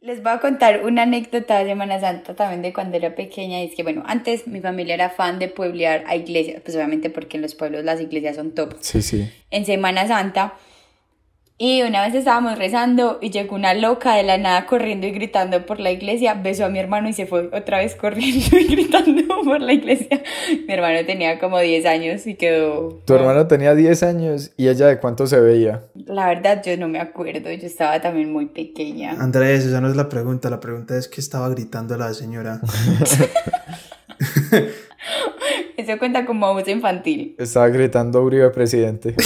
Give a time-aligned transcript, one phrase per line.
[0.00, 3.60] Les voy a contar una anécdota de Semana Santa también de cuando era pequeña.
[3.60, 7.10] Y es que, bueno, antes mi familia era fan de pueblear a iglesias, pues obviamente
[7.10, 8.76] porque en los pueblos las iglesias son top.
[8.80, 9.28] Sí, sí.
[9.50, 10.54] En Semana Santa
[11.60, 15.66] y una vez estábamos rezando y llegó una loca de la nada corriendo y gritando
[15.66, 19.42] por la iglesia, besó a mi hermano y se fue otra vez corriendo y gritando
[19.44, 20.22] por la iglesia.
[20.68, 23.00] Mi hermano tenía como 10 años y quedó...
[23.04, 25.82] Tu hermano tenía 10 años y ella de cuánto se veía.
[26.06, 29.16] La verdad yo no me acuerdo, yo estaba también muy pequeña.
[29.18, 32.60] Andrés, esa no es la pregunta, la pregunta es qué estaba gritando la señora.
[35.76, 37.34] Eso cuenta como abuso infantil.
[37.38, 39.14] Estaba gritando Uribe presidente.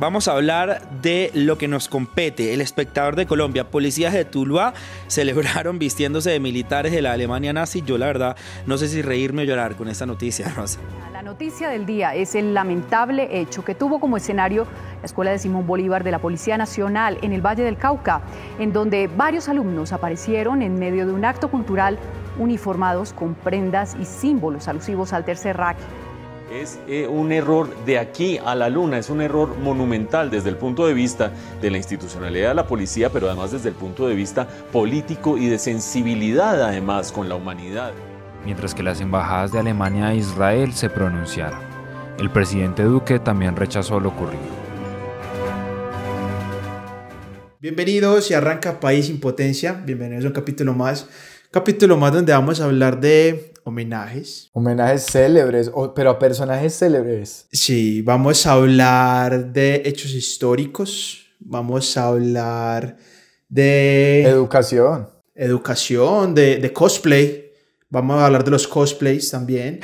[0.00, 2.54] Vamos a hablar de lo que nos compete.
[2.54, 4.72] El espectador de Colombia, policías de Tuluá,
[5.08, 7.82] celebraron vistiéndose de militares de la Alemania nazi.
[7.84, 10.80] Yo la verdad no sé si reírme o llorar con esta noticia, Rosa.
[11.30, 14.66] Noticia del día es el lamentable hecho que tuvo como escenario
[14.98, 18.22] la Escuela de Simón Bolívar de la Policía Nacional en el Valle del Cauca,
[18.58, 22.00] en donde varios alumnos aparecieron en medio de un acto cultural
[22.36, 25.78] uniformados con prendas y símbolos alusivos al Tercer Reich.
[26.50, 30.56] Es eh, un error de aquí a la luna, es un error monumental desde el
[30.56, 31.30] punto de vista
[31.62, 35.46] de la institucionalidad de la policía, pero además desde el punto de vista político y
[35.46, 37.92] de sensibilidad además con la humanidad.
[38.44, 41.60] Mientras que las embajadas de Alemania e Israel se pronunciaron.
[42.18, 44.40] El presidente Duque también rechazó lo ocurrido.
[47.60, 49.82] Bienvenidos y arranca País Impotencia.
[49.84, 51.06] Bienvenidos a un capítulo más.
[51.50, 54.48] Capítulo más donde vamos a hablar de homenajes.
[54.54, 57.46] Homenajes célebres, pero a personajes célebres.
[57.52, 61.26] Sí, vamos a hablar de hechos históricos.
[61.38, 62.96] Vamos a hablar
[63.50, 64.22] de...
[64.22, 65.10] Educación.
[65.34, 67.49] Educación, de, de cosplay.
[67.92, 69.80] Vamos a hablar de los cosplays también.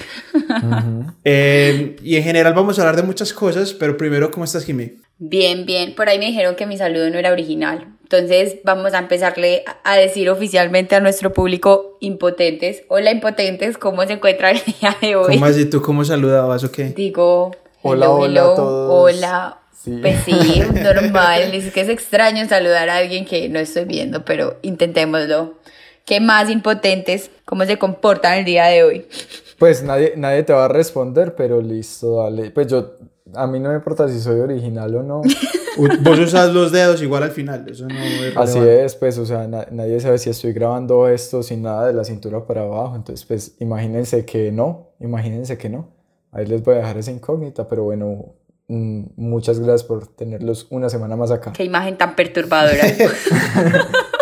[1.24, 4.92] Eh, y en general vamos a hablar de muchas cosas, pero primero, ¿cómo estás, Jimmy?
[5.18, 5.94] Bien, bien.
[5.96, 7.88] Por ahí me dijeron que mi saludo no era original.
[8.02, 12.84] Entonces vamos a empezarle a decir oficialmente a nuestro público impotentes.
[12.86, 15.34] Hola impotentes, ¿cómo se encuentra el día de hoy?
[15.34, 15.64] ¿Cómo así?
[15.64, 16.84] ¿Tú cómo saludabas o qué?
[16.90, 17.50] Digo,
[17.82, 19.16] hola, hola a todos.
[19.16, 19.58] Hola.
[20.00, 21.54] Pues sí, normal.
[21.54, 25.55] Es que es extraño saludar a alguien que no estoy viendo, pero intentémoslo.
[26.06, 27.32] ¿Qué más impotentes?
[27.44, 29.06] ¿Cómo se comportan el día de hoy?
[29.58, 32.52] Pues nadie, nadie te va a responder, pero listo, dale.
[32.52, 32.94] Pues yo
[33.34, 35.22] a mí no me importa si soy original o no.
[36.02, 39.48] Vos usas los dedos igual al final, eso no es Así es, pues, o sea,
[39.48, 43.56] nadie sabe si estoy grabando esto sin nada de la cintura para abajo, entonces, pues,
[43.58, 45.88] imagínense que no, imagínense que no.
[46.30, 48.36] Ahí les voy a dejar esa incógnita, pero bueno,
[48.68, 51.52] mm, muchas gracias por tenerlos una semana más acá.
[51.52, 52.84] Qué imagen tan perturbadora.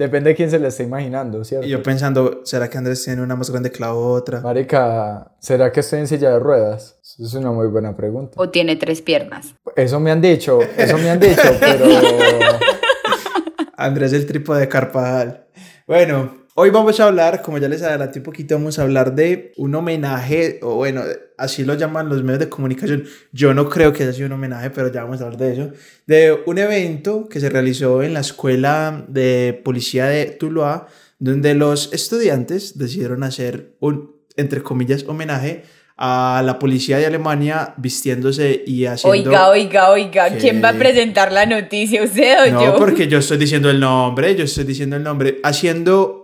[0.00, 1.66] Depende de quién se le esté imaginando, ¿cierto?
[1.66, 4.40] Y yo pensando, ¿será que Andrés tiene una más grande que la otra?
[4.40, 6.98] Marica, ¿será que estoy en silla de ruedas?
[7.02, 8.32] Eso es una muy buena pregunta.
[8.40, 9.54] ¿O tiene tres piernas?
[9.76, 11.84] Eso me han dicho, eso me han dicho, pero...
[13.76, 15.44] Andrés el trípode de Carpajal.
[15.86, 19.52] Bueno, Hoy vamos a hablar, como ya les adelanté un poquito, vamos a hablar de
[19.56, 21.02] un homenaje, o bueno,
[21.38, 23.04] así lo llaman los medios de comunicación.
[23.30, 25.70] Yo no creo que haya sido un homenaje, pero ya vamos a hablar de eso.
[26.06, 30.88] De un evento que se realizó en la Escuela de Policía de Tuluá,
[31.20, 35.62] donde los estudiantes decidieron hacer un, entre comillas, homenaje
[36.02, 39.30] a la policía de Alemania vistiéndose y haciendo...
[39.30, 42.02] Oiga, oiga, oiga, ¿quién va a presentar la noticia?
[42.02, 42.72] ¿Usted o yo?
[42.72, 46.19] No, porque yo estoy diciendo el nombre, yo estoy diciendo el nombre, haciendo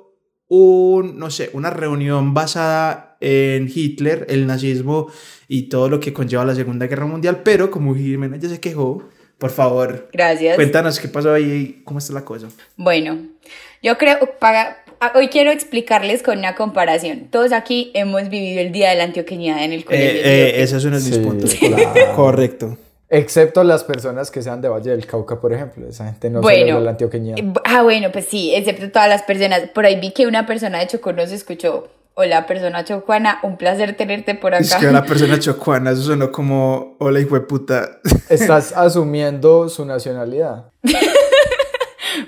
[0.48, 5.10] un, no sé, una reunión basada en Hitler, el nazismo
[5.48, 9.08] y todo lo que conlleva la Segunda Guerra Mundial, pero como Jimena ya se quejó,
[9.38, 10.08] por favor.
[10.12, 10.56] Gracias.
[10.56, 12.48] Cuéntanos qué pasó ahí, cómo está la cosa.
[12.76, 13.18] Bueno,
[13.82, 17.28] yo creo, para, hoy quiero explicarles con una comparación.
[17.30, 20.20] Todos aquí hemos vivido el Día de la Antioqueña en el colegio.
[20.20, 21.56] Eh, eh, ese es uno de mis puntos.
[22.16, 22.78] Correcto.
[23.08, 25.86] Excepto las personas que sean de Valle del Cauca, por ejemplo.
[25.88, 27.36] Esa gente no bueno, de la antioqueña.
[27.36, 29.62] Eh, ah, bueno, pues sí, excepto todas las personas.
[29.74, 31.88] Por ahí vi que una persona de Chocó nos escuchó.
[32.14, 34.64] Hola, persona chocuana, un placer tenerte por acá.
[34.64, 38.00] Es que la persona chocuana, eso sonó como, hola, hijo de puta.
[38.30, 40.70] Estás asumiendo su nacionalidad.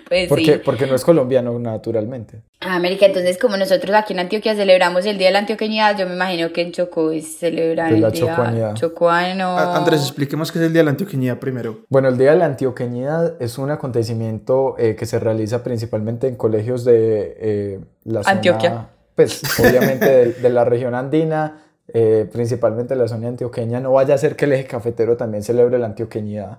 [0.09, 2.43] Pues porque, porque no es colombiano, naturalmente.
[2.61, 6.07] Ah, América, entonces como nosotros aquí en Antioquia celebramos el Día de la Antioqueñidad, yo
[6.07, 9.59] me imagino que en Chocó celebran el Día Chocuano.
[9.59, 11.81] Andrés, expliquemos qué es el Día de la Antioqueñidad primero.
[11.89, 16.37] Bueno, el Día de la Antioqueñidad es un acontecimiento eh, que se realiza principalmente en
[16.37, 18.37] colegios de eh, la zona...
[18.37, 18.89] Antioquia.
[19.15, 23.81] Pues obviamente de, la región andina, eh, principalmente la zona antioqueña.
[23.81, 26.59] No vaya a ser que el eje cafetero también celebre la antioqueñidad.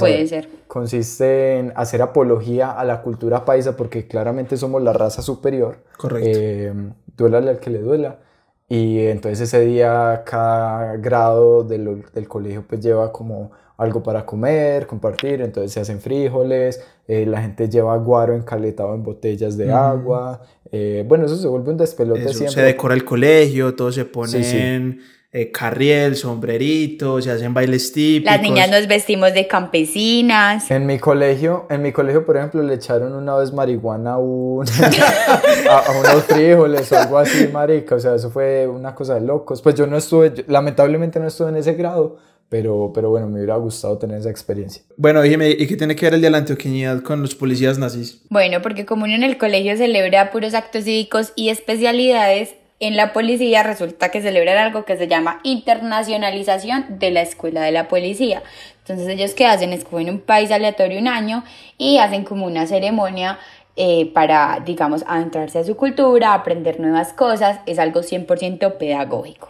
[0.00, 0.48] Puede ser.
[0.68, 5.78] Consiste en hacer apología a la cultura paisa porque claramente somos la raza superior.
[5.96, 6.30] Correcto.
[6.32, 6.72] Eh,
[7.16, 8.18] duélale al que le duela.
[8.68, 14.86] Y entonces ese día cada grado del, del, colegio pues lleva como algo para comer,
[14.86, 20.40] compartir, entonces se hacen frijoles, eh, la gente lleva guaro encaletado en botellas de agua,
[20.70, 22.54] eh, bueno, eso se vuelve un despelote Eso, siempre.
[22.54, 25.00] se decora el colegio, todos se ponen Sí,
[25.34, 28.30] eh, carriel, sombrerito, se hacen bailes típicos.
[28.34, 30.70] Las niñas nos vestimos de campesinas.
[30.70, 34.66] En mi colegio, en mi colegio, por ejemplo, le echaron una vez marihuana a, un,
[35.70, 37.94] a, a unos frijoles o algo así, marica.
[37.94, 39.62] O sea, eso fue una cosa de locos.
[39.62, 42.18] Pues yo no estuve, yo- lamentablemente no estuve en ese grado,
[42.50, 44.82] pero, pero bueno, me hubiera gustado tener esa experiencia.
[44.98, 48.20] Bueno, dime, ¿y qué tiene que ver el de la antioqueñidad con los policías nazis?
[48.28, 52.50] Bueno, porque como uno en el colegio celebra puros actos cívicos y especialidades,
[52.82, 57.70] en la policía resulta que celebran algo que se llama internacionalización de la escuela de
[57.70, 58.42] la policía.
[58.78, 61.44] Entonces ellos qué hacen, escogen un país aleatorio un año
[61.78, 63.38] y hacen como una ceremonia
[63.76, 69.48] eh, para, digamos, adentrarse a su cultura, aprender nuevas cosas, es algo 100% pedagógico.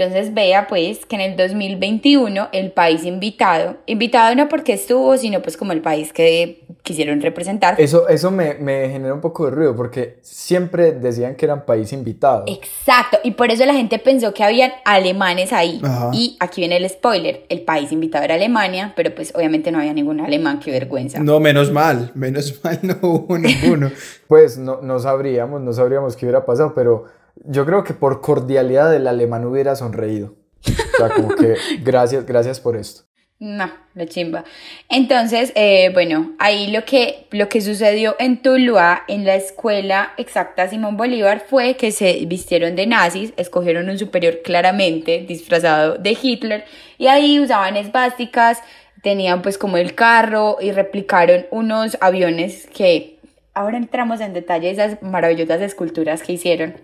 [0.00, 5.42] Entonces vea pues que en el 2021 el país invitado, invitado no porque estuvo, sino
[5.42, 9.50] pues como el país que quisieron representar, Eso, eso me, me genera un poco de
[9.50, 12.44] ruido porque siempre decían que eran país invitado.
[12.46, 15.80] Exacto, y por eso la gente pensó que habían alemanes ahí.
[15.82, 16.10] Ajá.
[16.14, 19.92] Y aquí viene el spoiler, el país invitado era Alemania, pero pues obviamente no había
[19.92, 21.18] ningún alemán, qué vergüenza.
[21.18, 23.90] No, menos mal, menos mal no hubo ninguno.
[24.28, 27.06] Pues no, no sabríamos, no sabríamos qué hubiera pasado, pero
[27.44, 30.36] yo creo que por cordialidad el alemán hubiera sonreído.
[30.66, 33.02] O sea, como que gracias, gracias por esto.
[33.42, 34.44] No, la chimba.
[34.90, 40.68] Entonces, eh, bueno, ahí lo que, lo que sucedió en Tuluá, en la escuela exacta
[40.68, 46.64] Simón Bolívar, fue que se vistieron de nazis, escogieron un superior claramente disfrazado de Hitler,
[46.98, 48.58] y ahí usaban esvásticas,
[49.02, 53.19] tenían pues como el carro y replicaron unos aviones que
[53.54, 56.76] ahora entramos en detalle de esas maravillosas esculturas que hicieron.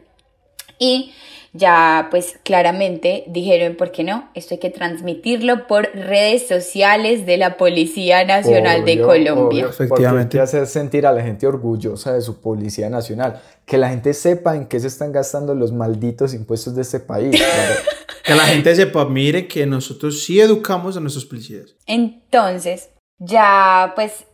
[0.79, 1.13] Y
[1.53, 4.29] ya pues claramente dijeron, ¿por qué no?
[4.35, 9.45] Esto hay que transmitirlo por redes sociales de la Policía Nacional de Obvio, Colombia.
[9.45, 10.37] obvio, Efectivamente.
[10.37, 13.41] hay que hacer sentir a la gente orgullosa de su policía nacional.
[13.65, 17.31] Que la gente sepa en qué se están gastando los malditos impuestos de este país.
[17.37, 17.81] claro.
[18.23, 21.77] Que la gente sepa, mire que nosotros sí educamos a nuestros policías.
[21.87, 24.27] Entonces, ya pues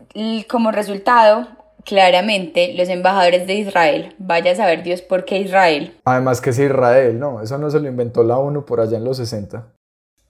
[0.49, 1.47] como resultado,
[1.85, 6.59] claramente los embajadores de Israel, vaya a saber Dios por qué Israel, Además que es
[6.59, 9.67] Israel, no, eso no se lo inventó la ONU por allá en los 60.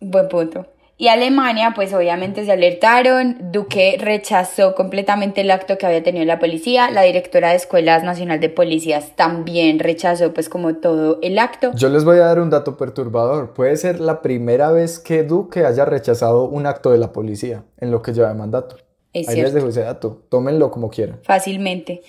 [0.01, 0.67] Buen punto.
[0.99, 3.51] Y Alemania, pues obviamente se alertaron.
[3.51, 6.91] Duque rechazó completamente el acto que había tenido la policía.
[6.91, 11.73] La directora de Escuelas Nacional de Policías también rechazó, pues, como todo el acto.
[11.75, 13.53] Yo les voy a dar un dato perturbador.
[13.53, 17.91] Puede ser la primera vez que Duque haya rechazado un acto de la policía en
[17.91, 18.77] lo que lleva de mandato.
[19.13, 19.49] Es Ahí cierto.
[19.49, 20.23] les dejo ese dato.
[20.29, 21.21] Tómenlo como quieran.
[21.23, 22.03] fácilmente.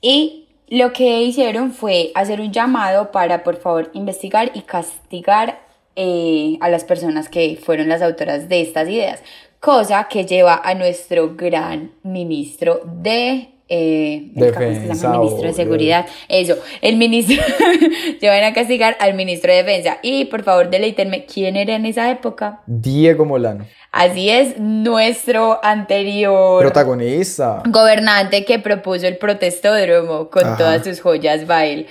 [0.00, 5.60] Y lo que hicieron fue hacer un llamado para, por favor, investigar y castigar
[5.96, 9.22] eh, a las personas que fueron las autoras de estas ideas.
[9.58, 13.48] Cosa que lleva a nuestro gran ministro de...
[13.72, 14.30] Eh.
[14.32, 15.52] Defensa, ministro de.
[15.52, 16.06] Seguridad.
[16.28, 17.36] Eso, el ministro.
[18.20, 19.98] llevan a castigar al ministro de Defensa.
[20.02, 22.62] Y por favor, deleítenme, ¿quién era en esa época?
[22.66, 23.66] Diego Molano.
[23.92, 27.62] Así es, nuestro anterior Protagonista.
[27.68, 30.56] gobernante que propuso el protestódromo con Ajá.
[30.56, 31.86] todas sus joyas bail.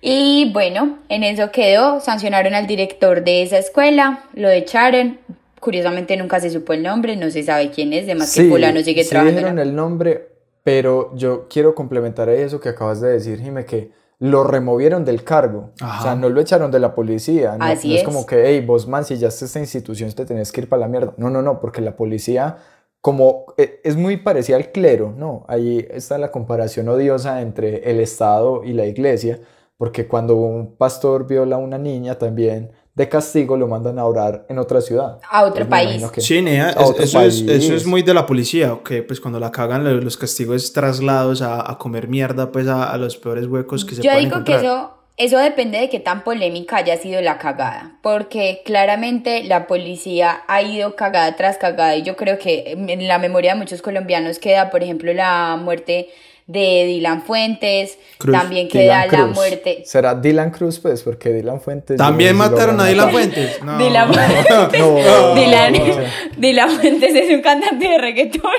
[0.00, 5.18] Y bueno, en eso quedó, sancionaron al director de esa escuela, lo echaron,
[5.60, 9.04] curiosamente nunca se supo el nombre, no se sabe quién es, además que fulano sigue
[9.04, 9.38] sí trabajando.
[9.38, 10.28] dijeron el nombre,
[10.64, 15.70] pero yo quiero complementar eso que acabas de decir, Jime, que lo removieron del cargo.
[15.80, 16.00] Ajá.
[16.00, 17.56] O sea, no lo echaron de la policía.
[17.58, 18.00] No, Así no es.
[18.00, 18.04] es.
[18.04, 21.14] como que, hey, vos mancillaste esta institución, te tenés que ir para la mierda.
[21.16, 22.56] No, no, no, porque la policía,
[23.00, 25.44] como eh, es muy parecida al clero, ¿no?
[25.48, 29.40] Ahí está la comparación odiosa entre el Estado y la iglesia,
[29.76, 34.44] porque cuando un pastor viola a una niña también de castigo lo mandan a orar
[34.48, 35.18] en otra ciudad.
[35.30, 36.10] A otro Pues país.
[36.10, 37.62] que- Sí, Nea, a es- otro eso, es, país.
[37.64, 41.42] eso es muy de la policía, que pues cuando la cagan lo- los castigos traslados
[41.42, 44.36] a, a comer mierda pues a, a los peores huecos que se Yo pueden digo
[44.36, 44.60] encontrar.
[44.60, 49.66] que eso, eso depende de qué tan polémica haya sido la cagada, porque claramente la
[49.66, 53.82] policía ha ido cagada tras cagada y yo creo que en la memoria de muchos
[53.82, 56.08] colombianos queda, por ejemplo, la muerte
[56.46, 58.36] de Dylan Fuentes, Cruz.
[58.38, 59.34] también queda Dylan la Cruz.
[59.34, 59.82] muerte...
[59.84, 61.02] ¿Será Dylan Cruz, pues?
[61.02, 61.96] Porque Dylan Fuentes.
[61.96, 63.10] También mataron a Dylan.
[63.10, 63.58] Fuentes.
[63.64, 63.78] No.
[63.78, 64.80] Dylan Fuentes.
[64.80, 65.84] No, Dylan, no.
[66.36, 68.52] Dylan Fuentes es un cantante de reggaetón.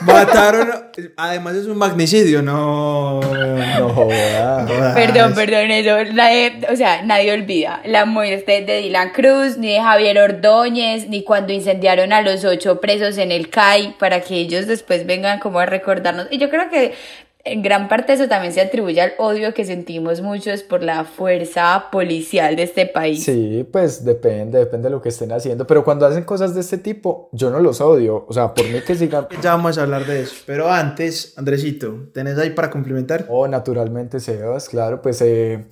[0.00, 0.70] Mataron,
[1.16, 3.20] además es un magnicidio, no.
[3.20, 4.08] No.
[4.94, 9.80] Perdón, perdón, eso, nadie, o sea, nadie olvida la muerte de Dylan Cruz, ni de
[9.80, 14.66] Javier Ordóñez, ni cuando incendiaron a los ocho presos en el CAI, para que ellos
[14.66, 16.26] después vengan como a recordarnos.
[16.30, 16.87] Y yo creo que
[17.44, 21.86] en gran parte eso también se atribuye al odio que sentimos muchos por la fuerza
[21.90, 23.24] policial de este país.
[23.24, 25.66] Sí, pues depende, depende de lo que estén haciendo.
[25.66, 28.24] Pero cuando hacen cosas de este tipo, yo no los odio.
[28.28, 29.26] O sea, por mí que sigan.
[29.42, 30.34] Ya vamos a hablar de eso.
[30.46, 33.26] Pero antes, Andresito, ¿tenés ahí para complementar?
[33.28, 35.64] Oh, naturalmente, Sebas, claro, pues eh,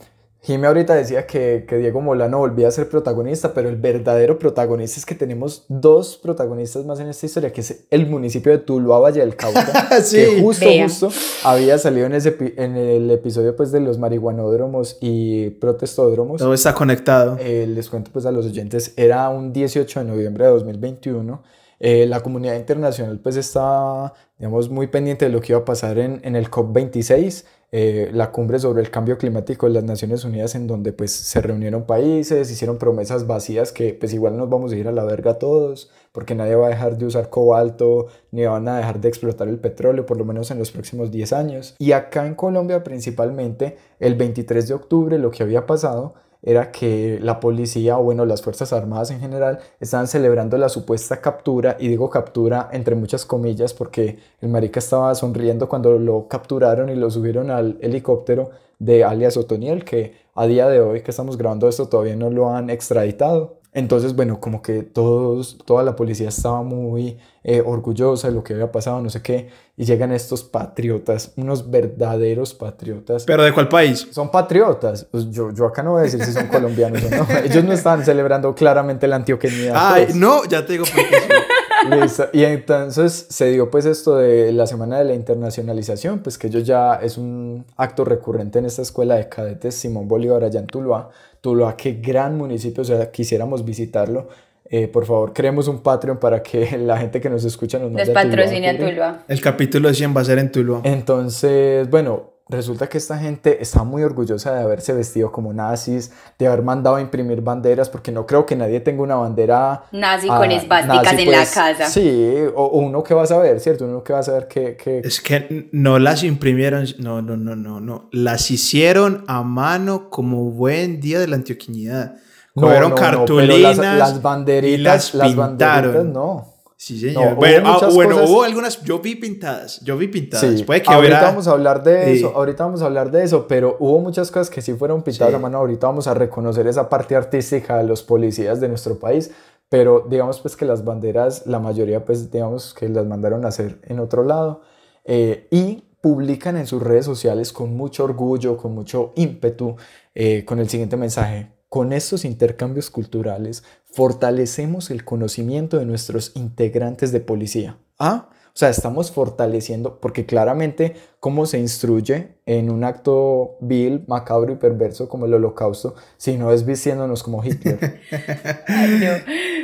[0.46, 5.00] Jimmy ahorita decía que, que, Diego Molano volvía a ser protagonista, pero el verdadero protagonista
[5.00, 9.00] es que tenemos dos protagonistas más en esta historia, que es el municipio de Tuluá,
[9.00, 10.18] Valle del Cauca, Sí.
[10.18, 10.84] que justo, Vea.
[10.84, 11.08] justo
[11.42, 16.38] había salido en, ese, en el episodio pues, de los marihuanódromos y protestódromos.
[16.38, 17.36] Todo está conectado.
[17.40, 21.42] Eh, les cuento pues a los oyentes, era un 18 de noviembre de 2021.
[21.78, 25.98] Eh, la comunidad internacional pues estaba, digamos, muy pendiente de lo que iba a pasar
[25.98, 30.54] en, en el COP26, eh, la cumbre sobre el cambio climático de las Naciones Unidas,
[30.54, 34.76] en donde pues se reunieron países, hicieron promesas vacías que pues igual nos vamos a
[34.76, 38.68] ir a la verga todos, porque nadie va a dejar de usar cobalto, ni van
[38.68, 41.74] a dejar de explotar el petróleo, por lo menos en los próximos 10 años.
[41.78, 46.14] Y acá en Colombia principalmente, el 23 de octubre lo que había pasado
[46.46, 51.20] era que la policía o bueno las fuerzas armadas en general estaban celebrando la supuesta
[51.20, 56.88] captura y digo captura entre muchas comillas porque el marica estaba sonriendo cuando lo capturaron
[56.88, 61.36] y lo subieron al helicóptero de alias Otoniel que a día de hoy que estamos
[61.36, 63.58] grabando esto todavía no lo han extraditado.
[63.72, 68.54] Entonces, bueno, como que todos, toda la policía estaba muy eh, orgullosa de lo que
[68.54, 73.22] había pasado, no sé qué, y llegan estos patriotas, unos verdaderos patriotas.
[73.24, 74.08] ¿Pero de cuál país?
[74.10, 75.06] Son patriotas.
[75.08, 77.24] Pues yo, yo acá no voy a decir si son colombianos o no.
[77.44, 79.74] Ellos no están celebrando claramente la antioqueñidad.
[79.76, 80.16] Ay, pues.
[80.16, 81.90] no, ya te digo por qué sí.
[82.02, 82.28] Listo.
[82.32, 86.64] Y entonces se dio pues esto de la semana de la internacionalización, pues que ellos
[86.64, 91.10] ya es un acto recurrente en esta escuela de cadetes Simón Bolívar allá en Tuluá.
[91.40, 94.26] Tuluá, qué gran municipio, o sea, quisiéramos visitarlo.
[94.70, 98.08] Eh, por favor, creemos un Patreon para que la gente que nos escucha nos Nos
[98.10, 98.78] mande a cubrir.
[98.78, 99.24] Tuluá.
[99.28, 100.80] El capítulo 100 va a ser en Tuluá.
[100.84, 106.46] Entonces, bueno, resulta que esta gente está muy orgullosa de haberse vestido como nazis, de
[106.46, 110.38] haber mandado a imprimir banderas, porque no creo que nadie tenga una bandera Nazi ah,
[110.38, 111.88] con esvásticas en la pues, casa.
[111.88, 113.84] Sí, o, o uno que va a saber, ¿cierto?
[113.84, 114.76] Uno que va a saber que...
[114.76, 115.00] que...
[115.00, 118.08] Es que no las imprimieron, no, no, no, no, no.
[118.12, 122.16] Las hicieron a mano como buen día de la antioquinidad.
[122.56, 125.56] No, Cogieron no, cartulinas las, las banderitas, y las las pintaron.
[125.92, 126.52] banderitas, no.
[126.78, 127.30] Sí, señor.
[127.30, 130.58] No, bueno, hubo ah, muchas bueno, cosas- hubo algunas, yo vi pintadas, yo vi pintadas.
[130.58, 132.18] Sí, Puede que ahorita hubiera- vamos a hablar de Sí.
[132.18, 135.32] eso, ahorita vamos a hablar de eso, pero hubo muchas cosas que sí fueron pintadas
[135.32, 135.36] Sí.
[135.36, 139.30] a mano, ahorita vamos a reconocer esa parte artística de los policías de nuestro país,
[139.70, 143.78] pero digamos pues que las banderas, la mayoría pues digamos que las mandaron a hacer
[143.84, 144.60] en otro lado
[145.06, 149.76] eh, y publican en sus redes sociales con mucho orgullo, con mucho ímpetu,
[150.14, 151.50] eh, con el siguiente mensaje.
[151.68, 157.78] Con estos intercambios culturales fortalecemos el conocimiento de nuestros integrantes de policía.
[157.98, 158.28] ¿Ah?
[158.56, 164.56] O sea, estamos fortaleciendo, porque claramente, ¿cómo se instruye en un acto vil, macabro y
[164.56, 168.00] perverso como el holocausto si no es vistiéndonos como Hitler?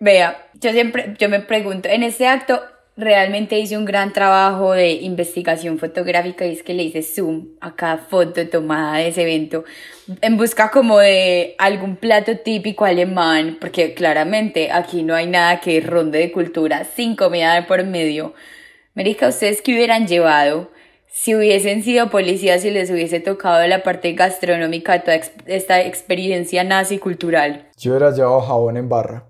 [0.00, 2.60] Vea, yo siempre, yo me pregunto, en este acto
[2.96, 7.74] realmente hice un gran trabajo de investigación fotográfica y es que le hice zoom a
[7.74, 9.64] cada foto tomada de ese evento
[10.20, 15.80] en busca como de algún plato típico alemán, porque claramente aquí no hay nada que
[15.80, 18.34] ronde de cultura sin comida por medio.
[18.94, 20.70] Marica, ¿ustedes qué hubieran llevado
[21.06, 26.64] si hubiesen sido policías y les hubiese tocado la parte gastronómica de toda esta experiencia
[26.64, 27.68] nazi cultural?
[27.78, 29.24] Yo hubiera llevado jabón en barra.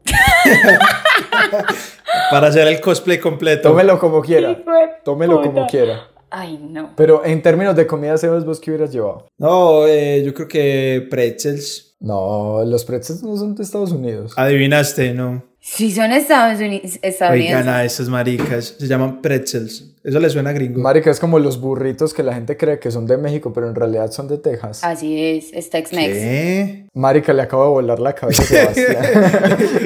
[2.30, 3.70] para hacer el cosplay completo.
[3.70, 4.56] Tómelo como quiera.
[5.04, 6.08] Tómelo como quiera.
[6.30, 6.90] Ay, no.
[6.96, 9.28] Pero en términos de comida, Sebas, ¿vos qué hubieras llevado?
[9.38, 11.96] No, eh, yo creo que pretzels.
[12.00, 14.32] No, los pretzels no son de Estados Unidos.
[14.36, 15.44] Adivinaste, ¿no?
[15.66, 17.56] Si son Estados Unidos, estadounidenses.
[17.56, 18.76] Oigan a esas maricas.
[18.78, 19.94] Se llaman pretzels.
[20.04, 20.78] Eso le suena gringo.
[20.82, 23.74] Marica, es como los burritos que la gente cree que son de México, pero en
[23.74, 24.84] realidad son de Texas.
[24.84, 26.12] Así es, es Tex-Mex.
[26.12, 26.86] ¿Qué?
[26.92, 29.04] Marica, le acabo de volar la cabeza a Sebastián.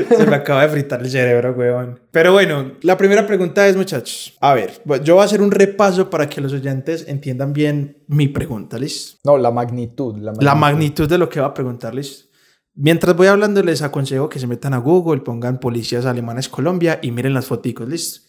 [0.17, 2.01] Se me acaba de fritar el cerebro, weón.
[2.11, 4.37] Pero bueno, la primera pregunta es, muchachos.
[4.41, 8.27] A ver, yo voy a hacer un repaso para que los oyentes entiendan bien mi
[8.27, 9.19] pregunta, ¿listo?
[9.23, 10.17] no, la magnitud.
[10.17, 10.45] La magnitud.
[10.45, 12.29] La magnitud de lo que va a preguntarles.
[12.81, 17.11] Mientras voy hablando, les aconsejo que se metan a Google, pongan policías alemanes Colombia y
[17.11, 18.21] miren las fotos, ¿listo?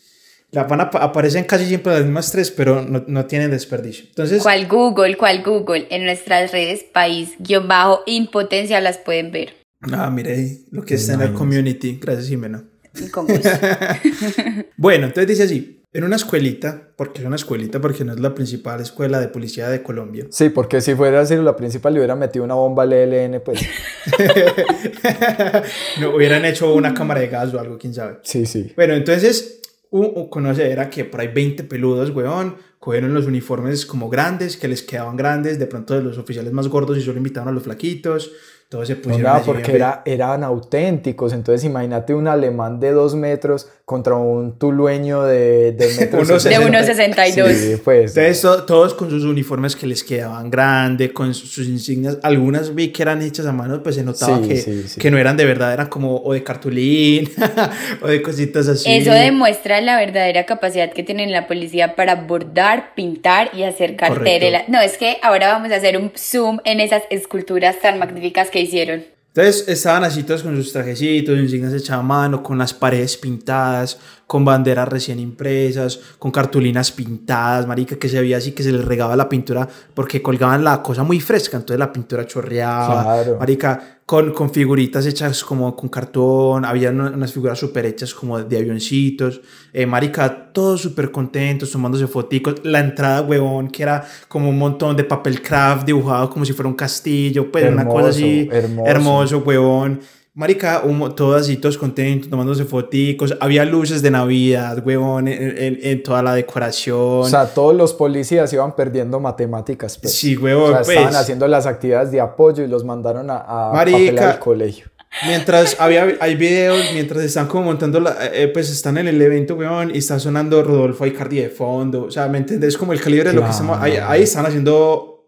[0.52, 4.06] La van a, aparecen casi siempre las mismas tres, pero no, no tienen desperdicio.
[4.10, 5.16] Entonces, ¿Cuál Google?
[5.18, 5.86] ¿Cuál Google?
[5.92, 9.54] En nuestras redes país, guion bajo, impotencia las pueden ver.
[9.94, 11.38] ah, mire ahí lo que es tener Nice.
[11.38, 12.00] community.
[12.02, 12.64] Gracias, Jimena.
[13.12, 13.48] Con gusto.
[14.78, 18.36] Bueno, entonces dice así, en una escuelita, porque es una escuelita, porque no es la
[18.36, 20.28] principal escuela de policía de Colombia.
[20.30, 23.42] Sí, porque si fuera a ser la principal, le hubiera metido una bomba al ELN,
[23.44, 23.62] pues.
[26.00, 28.20] no hubieran hecho una cámara de gas o algo, quién sabe.
[28.22, 28.72] Sí, sí.
[28.76, 33.86] Bueno, entonces un, un conocer era que por ahí 20 peludos, weón, cogieron los uniformes
[33.86, 37.18] como grandes, que les quedaban grandes, de pronto de los oficiales más gordos y solo
[37.18, 38.32] invitaron a los flaquitos.
[38.70, 43.16] Todos se pusieron allí porque bien- era, eran auténticos, entonces imagínate un alemán de dos
[43.16, 47.52] metros contra un tulueño de, de metro Uno De 1,62.
[47.54, 48.16] Sí, pues.
[48.16, 52.20] Entonces, to- todos con sus uniformes que les quedaban grandes, con sus, sus insignias.
[52.22, 55.00] Algunas vi que eran hechas a mano, pues se notaba Sí, que, sí, sí.
[55.02, 57.32] que no eran de verdad, eran como o de cartulín
[58.04, 58.88] o de cositas así.
[58.94, 64.70] Eso demuestra la verdadera capacidad que tiene la policía para bordar, pintar y hacer carteles.
[64.70, 68.59] No, es que ahora vamos a hacer un zoom en esas esculturas tan magníficas que
[68.62, 69.04] hicieron.
[69.34, 74.00] Entonces estaban así todos con sus trajecitos, insignias hechas a mano, con las paredes pintadas,
[74.26, 78.84] con banderas recién impresas, con cartulinas pintadas, marica, que se veía así que se les
[78.84, 83.38] regaba la pintura porque colgaban la cosa muy fresca, entonces la pintura chorreaba, Claro.
[83.40, 88.42] marica, con, con figuritas hechas como con cartón, había una- unas figuras súper hechas como
[88.42, 89.40] de avioncitos,
[89.72, 94.96] eh, marica, todos súper contentos, tomándose foticos, la entrada, huevón, que era como un montón
[94.98, 98.90] de papel craft dibujado como si fuera un castillo, pues una cosa así, Hermoso, hermoso.
[98.90, 100.00] hermoso, huevón.
[100.40, 103.36] Marica, un mo- todos contentos, tomándose foticos.
[103.42, 106.98] Había luces de Navidad, huevón, en, en- en toda la decoración.
[106.98, 109.98] O sea, todos los policías iban perdiendo matemáticas.
[109.98, 110.16] Pues.
[110.16, 111.16] sí, O huevón, sea, estaban pues.
[111.18, 114.32] haciendo las actividades de apoyo y los mandaron a, a Marica.
[114.32, 114.86] al colegio.
[115.28, 119.56] Mientras había, hay videos, mientras están como montando, la, eh, pues están en el evento,
[119.56, 122.04] weón, y está sonando Rodolfo Aicardi de fondo.
[122.06, 122.78] O sea, ¿me entendés?
[122.78, 123.78] Como el calibre de lo que estamos.
[123.82, 124.10] Ahí, Claro.
[124.10, 125.26] ahí están haciendo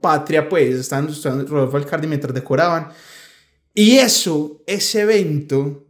[0.00, 0.76] patria, pues.
[0.76, 2.88] Están usando Rodolfo Aicardi mientras decoraban.
[3.74, 5.84] Y eso, ese evento,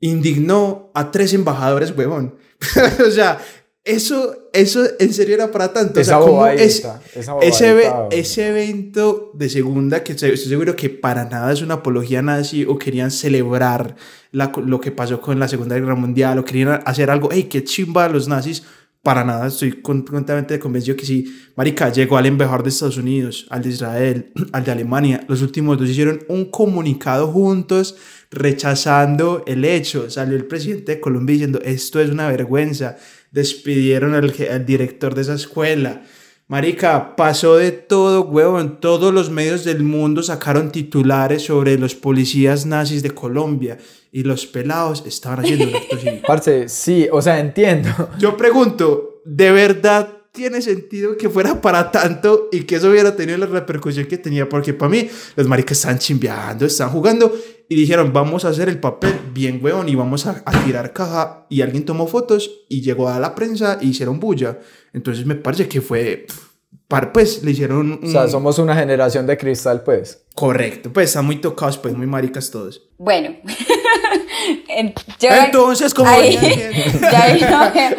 [0.00, 2.34] indignó a tres embajadores, huevón.
[3.06, 3.38] o sea,
[3.84, 6.00] eso, eso en serio era para tanto.
[6.00, 7.00] Esa o sea, como es, esa
[7.40, 7.70] ese,
[8.10, 12.64] ese evento de segunda, que estoy estoy seguro que para nada es una apología nazi
[12.64, 13.96] o querían celebrar
[14.32, 17.64] la- lo que pasó con la Segunda Guerra Mundial o querían hacer algo, hey, qué
[17.64, 18.62] chimba los nazis.
[19.02, 21.24] Para nada, estoy completamente convencido que sí.
[21.56, 25.24] Marica, llegó al embajador de Estados Unidos, al de Israel, al de Alemania.
[25.26, 27.96] Los últimos dos hicieron un comunicado juntos
[28.30, 30.10] rechazando el hecho.
[30.10, 32.96] Salió el presidente de Colombia diciendo, esto es una vergüenza.
[33.30, 36.02] Despidieron al, al director de esa escuela.
[36.50, 38.80] Marica, pasó de todo, huevón.
[38.80, 43.78] Todos los medios del mundo sacaron titulares sobre los policías nazis de Colombia
[44.10, 46.22] y los pelados estaban haciendo un acto cívico.
[46.26, 47.88] Parce, sí, o sea, entiendo.
[48.18, 53.38] Yo pregunto, ¿de verdad tiene sentido que fuera para tanto y que eso hubiera tenido
[53.38, 54.48] la repercusión que tenía?
[54.48, 57.32] Porque para mí, los maricas están chimbeando, están jugando
[57.68, 61.46] y dijeron, vamos a hacer el papel bien, huevón, y vamos a, a tirar caja.
[61.48, 64.58] Y alguien tomó fotos y llegó a la prensa y hicieron bulla.
[64.92, 66.49] Entonces me parece que fue, pff,
[66.88, 68.04] par- pues le hicieron un...
[68.04, 70.24] O sea, somos una generación de cristal, pues.
[70.34, 72.82] Correcto, pues están muy tocados, pues muy maricas todos.
[72.98, 73.34] Bueno,
[75.20, 76.36] yo- Entonces, como ahí,
[77.00, 77.96] ya ahí lo veo.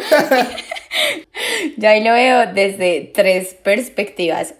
[1.76, 4.54] Ya ahí lo veo desde tres perspectivas.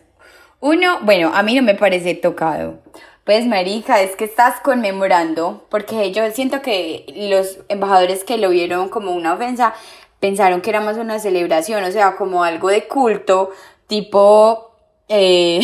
[0.60, 2.78] Uno, bueno, a mí no me parece tocado.
[3.24, 8.88] Pues, marica, es que estás conmemorando, porque yo siento que los embajadores que lo vieron
[8.88, 9.74] como una ofensa
[10.20, 13.50] pensaron que era más una celebración, o sea, como algo de culto,
[13.92, 14.74] tipo
[15.08, 15.60] eh,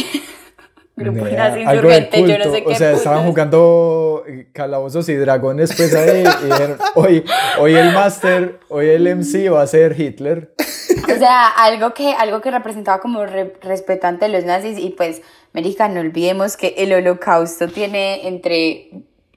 [0.96, 2.52] grupo Nea, nazi algo de insurgente, yo no culto.
[2.52, 2.72] sé qué.
[2.72, 6.20] O sea, estaban jugando eh, calabozos y dragones, pues ahí.
[6.20, 7.24] y dijeron, hoy,
[7.58, 10.52] hoy el máster, hoy el MC va a ser Hitler.
[11.10, 15.22] O sea, algo que, algo que representaba como re- respetante de los nazis y pues,
[15.54, 18.90] América, no olvidemos que el holocausto tiene entre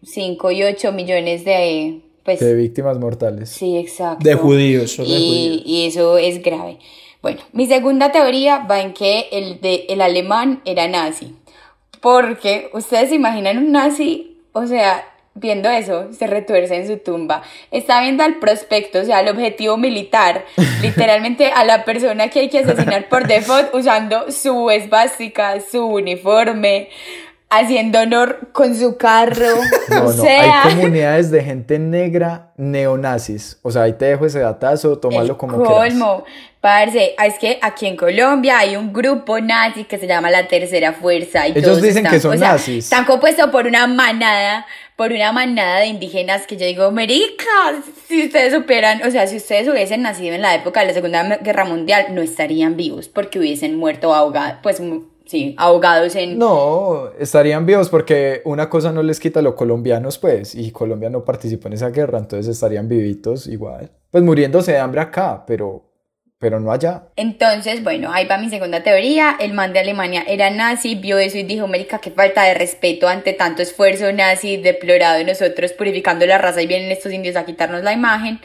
[0.03, 2.01] 5 y 8 millones de...
[2.25, 3.49] Pues, De víctimas mortales.
[3.49, 4.23] sí, exacto.
[4.23, 5.61] De judíos, solo de y, judíos.
[5.65, 6.77] y eso es grave.
[7.21, 11.35] Bueno, mi segunda teoría va en que el, de, el alemán era nazi.
[11.99, 15.05] Porque ustedes se imaginan un nazi, o sea,
[15.35, 17.43] viendo eso, se retuerce en su tumba.
[17.69, 20.45] Está viendo al prospecto, o sea, el objetivo militar,
[20.81, 26.89] literalmente a la persona que hay que asesinar por default usando su esvástica, su uniforme,
[27.51, 29.45] haciendo honor con su carro.
[29.91, 33.59] No, o no, sea, hay comunidades de gente negra neonazis.
[33.61, 35.93] O sea, ahí te dejo ese datazo, tómalo el como quieras.
[35.93, 36.23] colmo.
[36.61, 40.93] Parce, es que aquí en Colombia hay un grupo nazi que se llama la Tercera
[40.93, 41.47] Fuerza.
[41.47, 42.85] Y Ellos todos dicen están- que son o sea, nazis.
[42.85, 47.43] Están compuestos por una manada, por una manada de indígenas que yo digo, Merica,
[48.07, 51.37] si ustedes supieran, o sea, si ustedes hubiesen nacido en la época de la Segunda
[51.37, 54.79] Guerra Mundial, no estarían vivos porque hubiesen muerto ahogados, pues
[55.31, 56.37] sí, ahogados en...
[56.37, 61.09] No, estarían vivos porque una cosa no les quita a los colombianos, pues, y Colombia
[61.09, 63.89] no participó en esa guerra, entonces estarían vivitos igual.
[64.11, 65.89] Pues muriéndose de hambre acá, pero,
[66.37, 67.05] pero no allá.
[67.15, 69.37] Entonces, bueno, ahí va mi segunda teoría.
[69.39, 73.07] El man de Alemania era nazi, vio eso y dijo, América, qué falta de respeto
[73.07, 77.45] ante tanto esfuerzo nazi deplorado de nosotros purificando la raza y vienen estos indios a
[77.45, 78.41] quitarnos la imagen.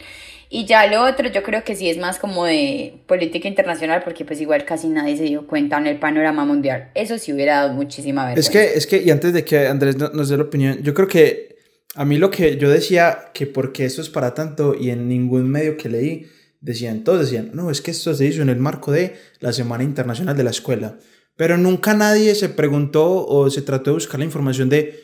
[0.49, 4.23] Y ya lo otro yo creo que sí es más como de política internacional porque
[4.23, 6.91] pues igual casi nadie se dio cuenta en el panorama mundial.
[6.95, 8.49] Eso sí hubiera dado muchísima vergüenza.
[8.49, 11.07] Es que, es que, y antes de que Andrés nos dé la opinión, yo creo
[11.07, 11.57] que
[11.95, 15.49] a mí lo que yo decía que porque eso es para tanto y en ningún
[15.49, 16.27] medio que leí
[16.61, 19.83] decían, todos decían, no, es que esto se hizo en el marco de la Semana
[19.83, 20.97] Internacional de la Escuela.
[21.35, 25.03] Pero nunca nadie se preguntó o se trató de buscar la información de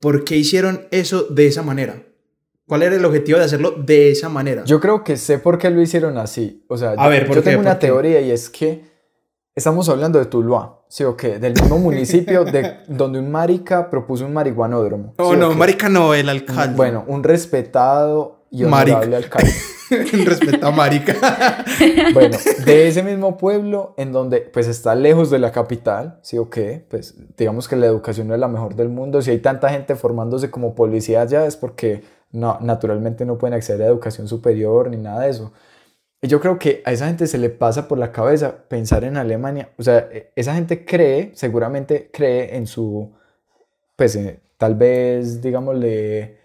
[0.00, 2.02] por qué hicieron eso de esa manera.
[2.66, 4.64] ¿Cuál era el objetivo de hacerlo de esa manera?
[4.64, 6.64] Yo creo que sé por qué lo hicieron así.
[6.68, 7.50] O sea, A yo, ver, ¿por yo qué?
[7.50, 7.86] tengo una ¿Por qué?
[7.88, 8.84] teoría y es que
[9.54, 11.38] estamos hablando de Tuluá, ¿sí o qué?
[11.38, 15.14] Del mismo municipio de, donde un marica propuso un marihuanódromo.
[15.18, 15.56] Oh, ¿sí no, qué?
[15.56, 16.76] marica no, el alcalde.
[16.76, 18.98] Bueno, un respetado y Marica.
[18.98, 19.52] honorable alcalde.
[20.24, 21.14] Respeta a marica.
[22.14, 26.48] Bueno, de ese mismo pueblo en donde pues está lejos de la capital, ¿sí o
[26.48, 26.84] qué?
[26.88, 29.20] Pues digamos que la educación no es la mejor del mundo.
[29.20, 33.82] Si hay tanta gente formándose como policía allá es porque no, naturalmente no pueden acceder
[33.82, 35.52] a educación superior ni nada de eso.
[36.22, 39.16] Y yo creo que a esa gente se le pasa por la cabeza pensar en
[39.16, 39.70] Alemania.
[39.78, 43.12] O sea, e- esa gente cree, seguramente cree en su,
[43.96, 46.38] pues eh, tal vez, digámosle,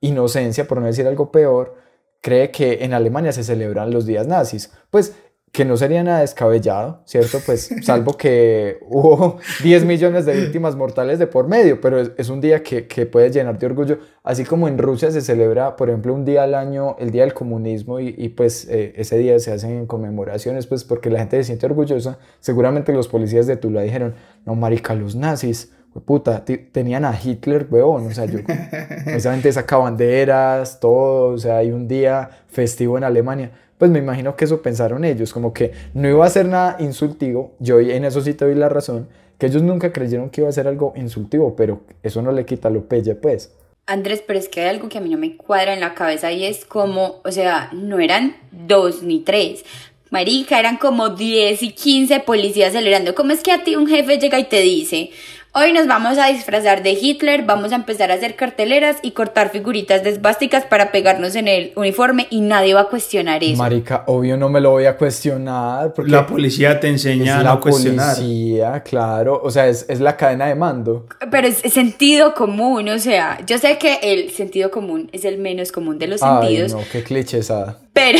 [0.00, 1.76] inocencia, por no decir algo peor,
[2.20, 4.72] cree que en Alemania se celebran los días nazis.
[4.90, 5.16] Pues
[5.52, 7.38] que no sería nada descabellado, ¿cierto?
[7.44, 12.30] Pues salvo que hubo 10 millones de víctimas mortales de por medio, pero es, es
[12.30, 15.90] un día que, que puede llenar de orgullo, así como en Rusia se celebra, por
[15.90, 19.38] ejemplo, un día al año, el Día del Comunismo, y, y, pues eh, ese día
[19.40, 22.18] se hacen conmemoraciones, pues porque la gente se siente orgullosa.
[22.40, 24.14] Seguramente los policías de Tula dijeron,
[24.46, 25.70] no, marica, los nazis,
[26.06, 28.38] puta, tenían a Hitler, weón, o sea, yo,
[29.06, 33.52] esa gente saca banderas, todo, o sea, hay un día festivo en Alemania.
[33.82, 37.56] Pues me imagino que eso pensaron ellos, como que no iba a ser nada insultivo,
[37.58, 40.52] yo en eso sí te doy la razón, que ellos nunca creyeron que iba a
[40.52, 43.52] ser algo insultivo, pero eso no le quita lo pelle, pues.
[43.86, 46.30] Andrés, pero es que hay algo que a mí no me cuadra en la cabeza
[46.30, 49.64] y es como, o sea, no eran dos ni tres.
[50.10, 53.16] Marica, eran como 10 y 15 policías celebrando.
[53.16, 55.10] ¿Cómo es que a ti un jefe llega y te dice,
[55.54, 59.50] hoy nos vamos a disfrazar de Hitler, vamos a empezar a hacer carteleras y cortar
[59.50, 63.56] figuritas de esvásticas para pegarnos en el uniforme y nadie va a cuestionar eso?
[63.56, 67.50] Marica, obvio no me lo voy a cuestionar, porque La policía te enseña a la
[67.54, 68.16] no cuestionar.
[68.16, 71.06] policía, claro, o sea, es, es la cadena de mando.
[71.30, 75.70] Pero es sentido común, o sea, yo sé que el sentido común es el menos
[75.70, 77.78] común de los Ay, sentidos, no, qué clichésada.
[77.92, 78.18] pero...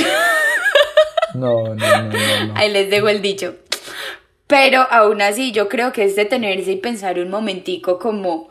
[1.34, 2.52] No, no, no, no, no.
[2.56, 3.54] Ahí les dejo el dicho.
[4.52, 8.50] Pero aún así yo creo que es detenerse y pensar un momentico como,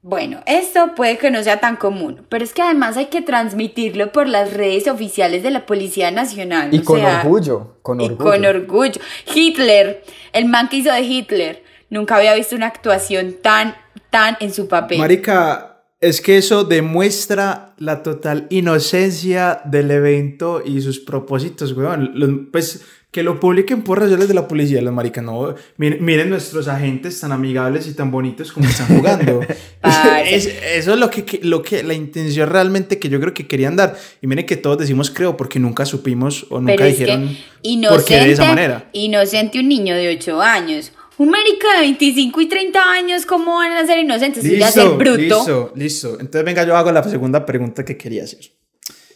[0.00, 4.10] bueno, esto puede que no sea tan común, pero es que además hay que transmitirlo
[4.10, 6.72] por las redes oficiales de la Policía Nacional.
[6.72, 8.30] Y o con sea, orgullo, con Y orgullo.
[8.30, 9.00] con orgullo.
[9.34, 10.02] Hitler,
[10.32, 13.76] el man que hizo de Hitler, nunca había visto una actuación tan,
[14.08, 14.98] tan en su papel.
[14.98, 15.73] Marica,
[16.08, 22.12] es que eso demuestra la total inocencia del evento y sus propósitos, weón.
[22.14, 25.54] Los- pues que lo publiquen por sociales de la policía, los maricas, no.
[25.76, 29.40] Miren, miren nuestros agentes tan amigables y tan bonitos como están jugando.
[30.26, 33.76] Es- eso es lo que, lo que, la intención realmente que yo creo que querían
[33.76, 33.94] dar.
[34.20, 37.28] Y miren que todos decimos creo porque nunca supimos o nunca Pero es dijeron
[37.62, 38.88] que por qué de esa inocente, manera.
[38.92, 40.90] inocente un niño de 8 años.
[41.18, 44.44] Un marica de 25 y 30 años, ¿cómo van a ser inocentes?
[44.44, 45.16] Eso ya es ser bruto.
[45.16, 46.10] Listo, listo.
[46.20, 48.52] Entonces, venga, yo hago la segunda pregunta que quería hacer.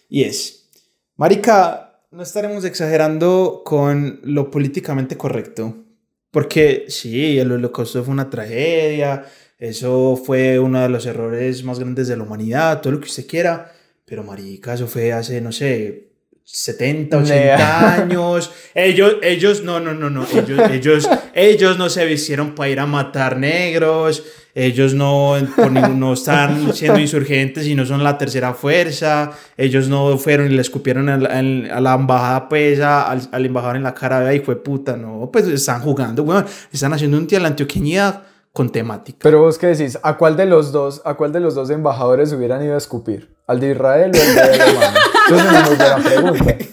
[0.09, 0.69] Y es,
[1.17, 5.85] Marica, no estaremos exagerando con lo políticamente correcto.
[6.31, 9.25] Porque sí, el holocausto fue una tragedia,
[9.59, 13.27] eso fue uno de los errores más grandes de la humanidad, todo lo que usted
[13.27, 13.73] quiera.
[14.05, 16.08] Pero, Marica, eso fue hace, no sé,
[16.51, 17.95] 70, 80 Nea.
[17.95, 18.51] años.
[18.75, 20.27] Ellos, ellos, no, no, no, no.
[20.33, 24.25] Ellos, ellos, ellos no se vistieron para ir a matar negros.
[24.55, 29.31] Ellos no, por no están siendo insurgentes y no son la tercera fuerza.
[29.57, 33.47] Ellos no fueron y le escupieron a la, a la embajada, pues, a- al, al
[33.47, 34.97] embajador en la cara, y fue puta.
[34.97, 36.45] No, pues están jugando, weón.
[36.73, 39.19] Están haciendo un día de la antioqueñidad con temática.
[39.23, 42.33] Pero vos qué decís, ¿a cuál de los dos, a cuál de los dos embajadores
[42.33, 43.37] hubieran ido a escupir?
[43.47, 44.93] ¿Al de Israel o al de Alemania?
[45.27, 46.57] Eso es una muy buena pregunta.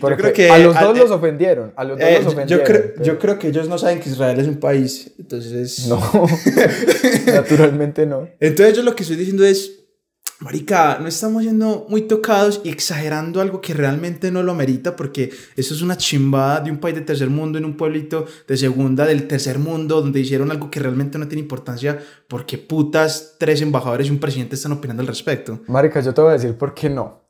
[0.00, 2.64] Porque creo que a los dos los ofendieron, a los dos Eh, los yo, ofendieron.
[2.66, 5.10] creo, pero- yo creo que ellos no saben que Israel es un país.
[5.18, 5.88] Entonces.
[5.88, 6.00] No,
[7.26, 8.28] naturalmente no.
[8.40, 9.77] Entonces yo lo que estoy diciendo es,
[10.40, 15.30] marica, no estamos siendo muy tocados y exagerando algo que realmente no lo merita porque
[15.56, 19.04] eso es una chimbada de un país de tercer mundo en un pueblito de segunda
[19.06, 21.98] del tercer mundo donde hicieron algo que realmente no tiene importancia
[22.28, 25.60] porque putas tres embajadores y un presidente están opinando al respecto.
[25.66, 27.27] Marica, yo te voy a decir por qué no.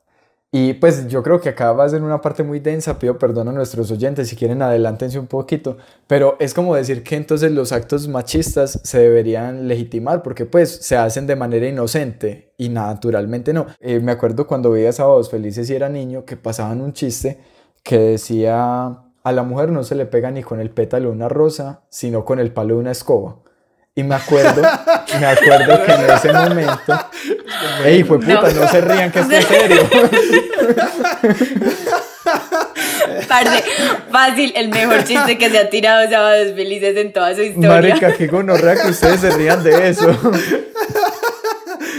[0.51, 3.49] Y pues yo creo que acá va a ser una parte muy densa, pido perdón
[3.49, 7.71] a nuestros oyentes si quieren adelántense un poquito, pero es como decir que entonces los
[7.71, 13.67] actos machistas se deberían legitimar porque pues se hacen de manera inocente y naturalmente no.
[13.79, 17.39] Eh, me acuerdo cuando veía Sábados Felices y era niño que pasaban un chiste
[17.83, 21.29] que decía a la mujer no se le pega ni con el pétalo de una
[21.29, 23.37] rosa, sino con el palo de una escoba.
[23.95, 24.61] Y me acuerdo,
[25.19, 26.99] me acuerdo que en ese momento,
[27.83, 29.89] ey, fue puta, no, se rían que estoy serio.
[33.27, 33.63] Parce,
[34.11, 37.69] fácil, el mejor chiste que se ha tirado Sábados Felices en toda su historia.
[37.69, 40.15] Marica, qué gonorrea que ustedes se rían de eso.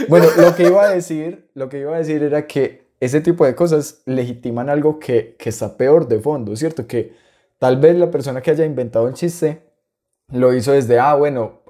[0.07, 3.45] Bueno, lo que iba a decir, lo que iba a decir era que ese tipo
[3.45, 6.85] de cosas legitiman algo que, que está peor de fondo, ¿cierto?
[6.85, 7.13] Que
[7.59, 9.61] tal vez la persona que haya inventado el chiste
[10.31, 11.60] lo hizo desde, ah, bueno,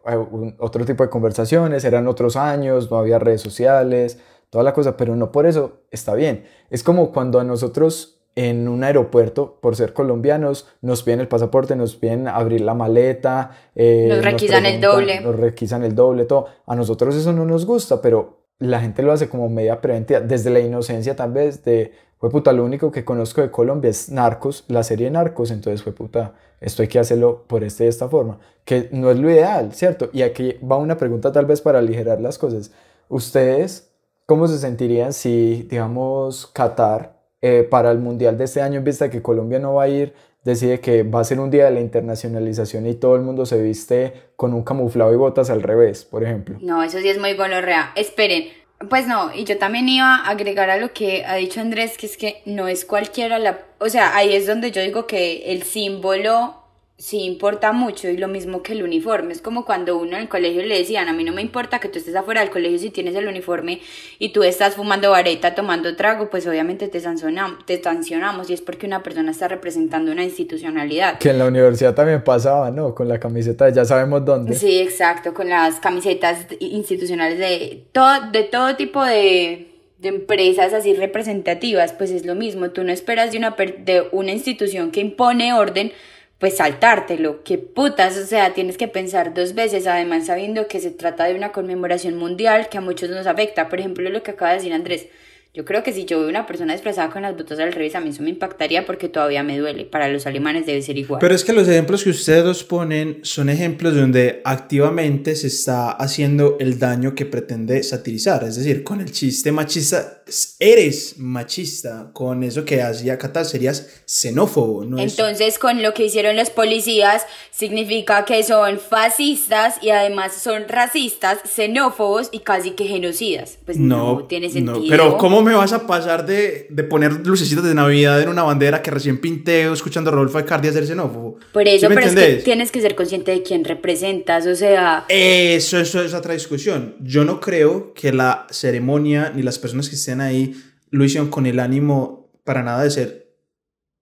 [0.57, 5.15] otro tipo de conversaciones, eran otros años, no había redes sociales, toda la cosa, pero
[5.15, 6.45] no por eso está bien.
[6.69, 11.75] Es como cuando a nosotros en un aeropuerto, por ser colombianos, nos piden el pasaporte,
[11.75, 13.51] nos piden abrir la maleta.
[13.75, 15.19] Eh, nos requisan el doble.
[15.21, 16.45] Nos requisan el doble, todo.
[16.65, 20.49] A nosotros eso no nos gusta, pero la gente lo hace como media preventiva, desde
[20.49, 24.63] la inocencia tal vez de, fue puta, lo único que conozco de Colombia es Narcos,
[24.67, 28.37] la serie Narcos, entonces fue puta, esto hay que hacerlo por este de esta forma,
[28.63, 30.11] que no es lo ideal, ¿cierto?
[30.13, 32.71] Y aquí va una pregunta tal vez para aligerar las cosas.
[33.09, 33.91] ¿Ustedes
[34.27, 39.05] cómo se sentirían si, digamos, Qatar eh, para el Mundial de este año, en vista
[39.05, 41.71] de que Colombia no va a ir, decide que va a ser un día de
[41.71, 46.05] la internacionalización y todo el mundo se viste con un camuflado y botas al revés,
[46.05, 46.57] por ejemplo.
[46.61, 47.93] No, eso sí es muy gonorrea.
[47.95, 48.45] Esperen,
[48.89, 52.05] pues no, y yo también iba a agregar a lo que ha dicho Andrés, que
[52.05, 53.59] es que no es cualquiera la...
[53.79, 56.60] O sea, ahí es donde yo digo que el símbolo
[57.01, 59.33] sí importa mucho y lo mismo que el uniforme.
[59.33, 61.89] Es como cuando uno en el colegio le decían, a mí no me importa que
[61.89, 63.81] tú estés afuera del colegio si tienes el uniforme
[64.19, 68.61] y tú estás fumando vareta, tomando trago, pues obviamente te sancionamos, te sancionamos y es
[68.61, 71.17] porque una persona está representando una institucionalidad.
[71.17, 72.93] Que en la universidad también pasaba, ¿no?
[72.93, 74.53] Con la camiseta, ya sabemos dónde.
[74.53, 80.95] Sí, exacto, con las camisetas institucionales de todo, de todo tipo de de empresas así
[80.95, 85.53] representativas, pues es lo mismo, tú no esperas de una, de una institución que impone
[85.53, 85.91] orden,
[86.41, 90.89] pues saltártelo, que putas, o sea, tienes que pensar dos veces, además sabiendo que se
[90.89, 94.49] trata de una conmemoración mundial que a muchos nos afecta, por ejemplo, lo que acaba
[94.49, 95.07] de decir Andrés,
[95.53, 97.99] yo creo que si yo veo una persona desplazada con las botas al revés, a
[97.99, 99.83] mí eso me impactaría porque todavía me duele.
[99.83, 101.19] Para los alemanes debe ser igual.
[101.19, 105.91] Pero es que los ejemplos que ustedes dos ponen son ejemplos donde activamente se está
[105.91, 108.45] haciendo el daño que pretende satirizar.
[108.45, 110.23] Es decir, con el chiste machista,
[110.57, 112.11] eres machista.
[112.13, 114.85] Con eso que hacía Cata serías xenófobo.
[114.85, 114.99] ¿no?
[114.99, 121.39] Entonces, con lo que hicieron los policías, significa que son fascistas y además son racistas,
[121.43, 123.57] xenófobos y casi que genocidas.
[123.65, 124.79] Pues no, tiene sentido.
[124.79, 128.43] No, pero ¿cómo me vas a pasar de, de poner lucecitas de Navidad en una
[128.43, 131.37] bandera que recién pinteo escuchando a Rodolfo Icardi hacer xenófobo?
[131.51, 135.05] Por eso, pero es que tienes que ser consciente de quién representas, o sea...
[135.09, 136.95] Eso, eso es otra discusión.
[137.01, 140.55] Yo no creo que la ceremonia ni las personas que estén ahí
[140.89, 143.35] lo hicieron con el ánimo para nada de ser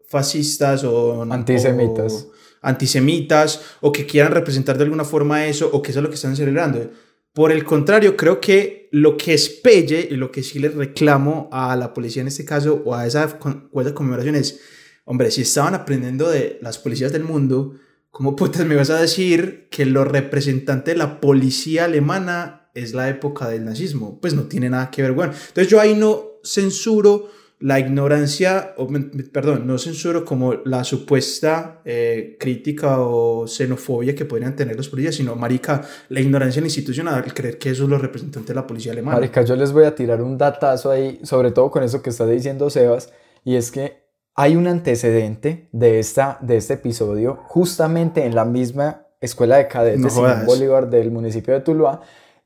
[0.08, 1.24] fascistas o...
[1.30, 2.14] Antisemitas.
[2.14, 6.10] O antisemitas o que quieran representar de alguna forma eso o que eso es lo
[6.10, 6.90] que están celebrando.
[7.34, 11.50] Por el contrario, creo que lo que es pelle y lo que sí le reclamo
[11.52, 14.60] a la policía en este caso o a esa, conmemoración es,
[15.06, 17.76] hombre, si estaban aprendiendo de las policías del mundo,
[18.10, 23.10] ¿cómo putas me vas a decir que lo representante de la policía alemana es la
[23.10, 24.20] época del nazismo?
[24.20, 25.34] Pues no tiene nada que ver, bueno.
[25.34, 27.30] Entonces yo ahí no censuro
[27.62, 28.88] la ignorancia, o,
[29.34, 35.16] perdón, no censuro como la supuesta eh, crítica o xenofobia que podrían tener los policías,
[35.16, 38.94] sino, marica, la ignorancia institucional al creer que eso es lo representante de la policía
[38.94, 39.18] alemana.
[39.18, 42.26] Marica, yo les voy a tirar un datazo ahí, sobre todo con eso que está
[42.26, 43.12] diciendo Sebas,
[43.44, 49.06] y es que hay un antecedente de, esta, de este episodio justamente en la misma
[49.20, 52.00] escuela de cadetes en Bolívar del municipio de Tuluá,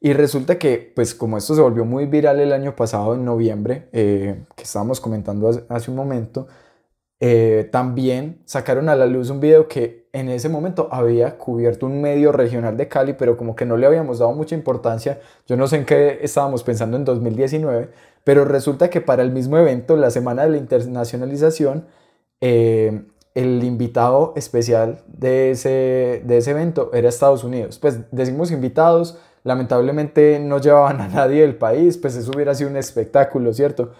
[0.06, 3.88] y resulta que, pues como esto se volvió muy viral el año pasado, en noviembre,
[3.94, 6.46] eh, que estábamos comentando hace un momento,
[7.22, 12.02] eh, también sacaron a la luz un video que en ese momento había cubierto un
[12.02, 15.22] medio regional de Cali, pero como que no le habíamos dado mucha importancia.
[15.48, 17.89] Yo no sé en qué estábamos pensando en 2019,
[18.26, 21.88] pero resulta que para el mismo evento, la Semana de la Internacionalización,
[22.42, 27.80] eh, el invitado especial de ese, de ese evento era Estados Unidos.
[27.80, 32.77] Pues decimos invitados lamentablemente no llevaban a nadie del país, pues eso hubiera sido un
[32.77, 33.93] espectáculo, ¿cierto?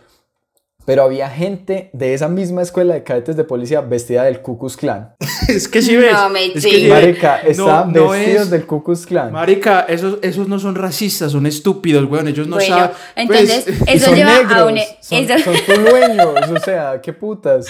[0.86, 4.76] pero había gente de esa misma escuela de cadetes de policía vestida del Ku Klux
[4.76, 5.16] Klan.
[5.48, 6.12] es que si ves.
[6.12, 6.74] No, me es que chingas.
[6.76, 6.90] sí ves.
[6.90, 9.32] Marica, estaban no vestidos es- del Ku Klux Klan.
[9.32, 12.28] Marica, esos, esos no son racistas, son estúpidos, weón.
[12.28, 12.92] Ellos no Bueno, saben.
[13.16, 14.80] entonces, pues, eso son lleva a negros, un...
[15.00, 17.68] son, eso- son tulueños, o sea, qué putas.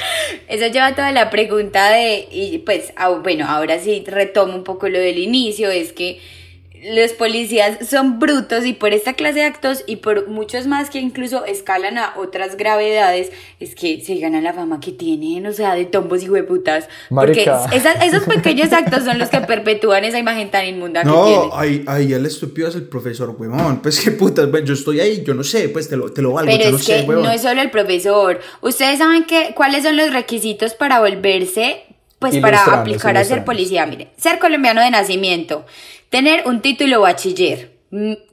[0.48, 4.64] Eso lleva a toda la pregunta de, y pues, ah, bueno, ahora sí retomo un
[4.64, 6.18] poco lo del inicio, es que
[6.92, 11.00] los policías son brutos y por esta clase de actos y por muchos más que
[11.00, 15.76] incluso escalan a otras gravedades, es que se ganan la fama que tienen, o sea,
[15.76, 16.90] de tombos y hueputas.
[17.10, 17.44] Porque
[17.74, 21.50] esas- esos pequeños actos son los que perpetúan esa imagen tan inmunda que No, tienen.
[21.54, 23.82] ahí, ahí el estúpido es el profesor, weón.
[23.82, 26.34] Pues qué putas, weón, yo estoy ahí, yo no sé, pues te lo, te lo
[26.34, 27.24] valgo, Pero yo no es sé, que weón.
[27.24, 28.40] no es solo el profesor.
[28.62, 31.84] Ustedes saben que cuáles son los requisitos para volverse,
[32.20, 33.86] pues para aplicar a ser policía.
[33.86, 35.66] Mire, ser colombiano de nacimiento,
[36.14, 37.72] tener un título bachiller,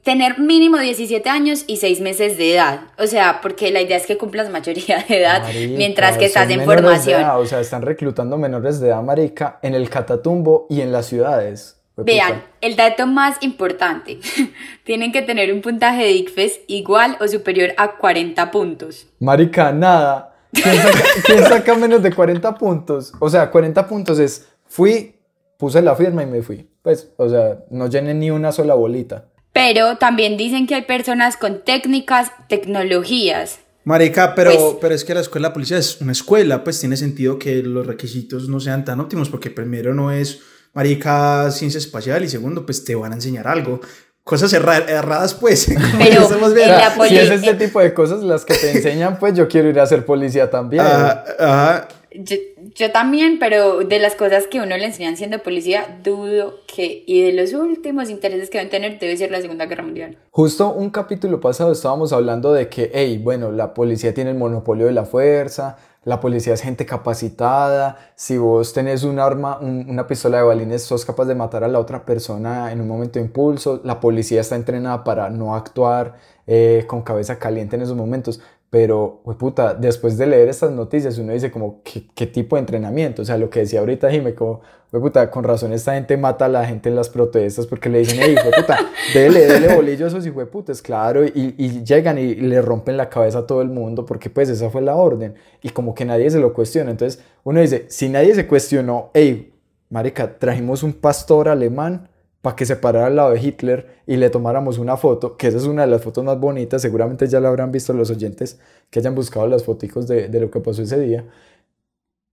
[0.03, 2.81] tener mínimo 17 años y 6 meses de edad.
[2.99, 6.47] O sea, porque la idea es que cumplas mayoría de edad Marica, mientras que estás
[6.51, 7.21] en formación.
[7.21, 11.07] edad, o sea, están reclutando menores de edad, marica, en el Catatumbo y en las
[11.07, 11.81] ciudades.
[11.97, 14.19] Vean, el dato más importante.
[14.83, 19.07] Tienen que tener un puntaje de ICFES igual o superior a 40 puntos.
[19.19, 20.35] Marica, nada.
[20.51, 23.11] ¿Quién saca, quién saca menos de 40 puntos?
[23.19, 25.15] O sea, 40 puntos es, fui,
[25.61, 26.67] puse la firma y me fui.
[26.81, 29.25] Pues, o sea, no llené ni una sola bolita.
[29.53, 33.59] Pero también dicen que hay personas con técnicas, tecnologías.
[33.83, 36.97] Marica, pero, Pues- pero es que la escuela de policía es una escuela, pues tiene
[36.97, 40.39] sentido que los requisitos no sean tan óptimos, porque primero no es,
[40.73, 43.79] marica, ciencia espacial y segundo, pues te van a enseñar algo.
[44.23, 45.65] Cosas erra- erradas, pues.
[45.97, 46.75] Pero estamos en viendo.
[46.75, 49.79] la si es este tipo de cosas las que te enseñan, pues yo quiero ir
[49.79, 50.83] a ser policía también.
[50.85, 51.87] Ajá, ajá.
[52.13, 52.35] Yo,
[52.75, 57.21] yo también, pero de las cosas que uno le enseñan siendo policía, dudo que, y
[57.23, 60.17] de los últimos intereses que deben tener, debe ser la Segunda Guerra Mundial.
[60.31, 64.85] Justo un capítulo pasado estábamos hablando de que, hey, bueno, la policía tiene el monopolio
[64.85, 66.85] de la fuerza, la policía es gente
[67.31, 71.63] capacitada, si vos tenés un arma, un- una pistola de balines, sos capaz de matar
[71.63, 75.55] a la otra persona en un momento de impulso, la policía está entrenada para no
[75.55, 76.15] actuar
[76.47, 78.41] eh, con cabeza caliente en esos momentos.
[78.71, 82.61] Pero, pues puta, después de leer estas noticias, uno dice como, ¿qué, qué tipo de
[82.61, 83.21] entrenamiento?
[83.21, 86.45] O sea, lo que decía ahorita Jime, como, pues puta, con razón esta gente mata
[86.45, 88.79] a la gente en las protestas porque le dicen, hey, puta,
[89.13, 93.39] dele, dele bolillo a esos hijueputas, claro, y, y llegan y le rompen la cabeza
[93.39, 95.35] a todo el mundo porque pues esa fue la orden.
[95.61, 96.91] Y como que nadie se lo cuestiona.
[96.91, 99.53] Entonces, uno dice, si nadie se cuestionó, hey,
[99.89, 102.07] marica, trajimos un pastor alemán
[102.41, 105.57] para que se parara al lado de Hitler y le tomáramos una foto, que esa
[105.57, 108.99] es una de las fotos más bonitas, seguramente ya la habrán visto los oyentes que
[108.99, 111.25] hayan buscado las foticos de, lo que pasó ese día.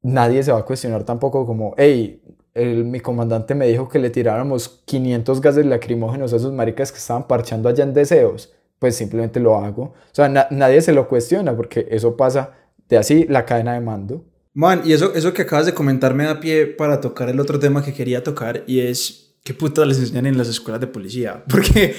[0.03, 2.23] Nadie se va a cuestionar tampoco como, hey,
[2.55, 6.99] el, mi comandante me dijo que le tiráramos 500 gases lacrimógenos a esos maricas que
[6.99, 8.55] estaban parchando allá en deseos.
[8.79, 9.83] Pues simplemente lo hago.
[9.83, 12.53] O sea, na- nadie se lo cuestiona porque eso pasa
[12.89, 14.25] de así la cadena de mando.
[14.55, 17.59] Man, y eso, eso que acabas de comentar me da pie para tocar el otro
[17.59, 21.45] tema que quería tocar y es qué putas les enseñan en las escuelas de policía.
[21.51, 21.95] Porque,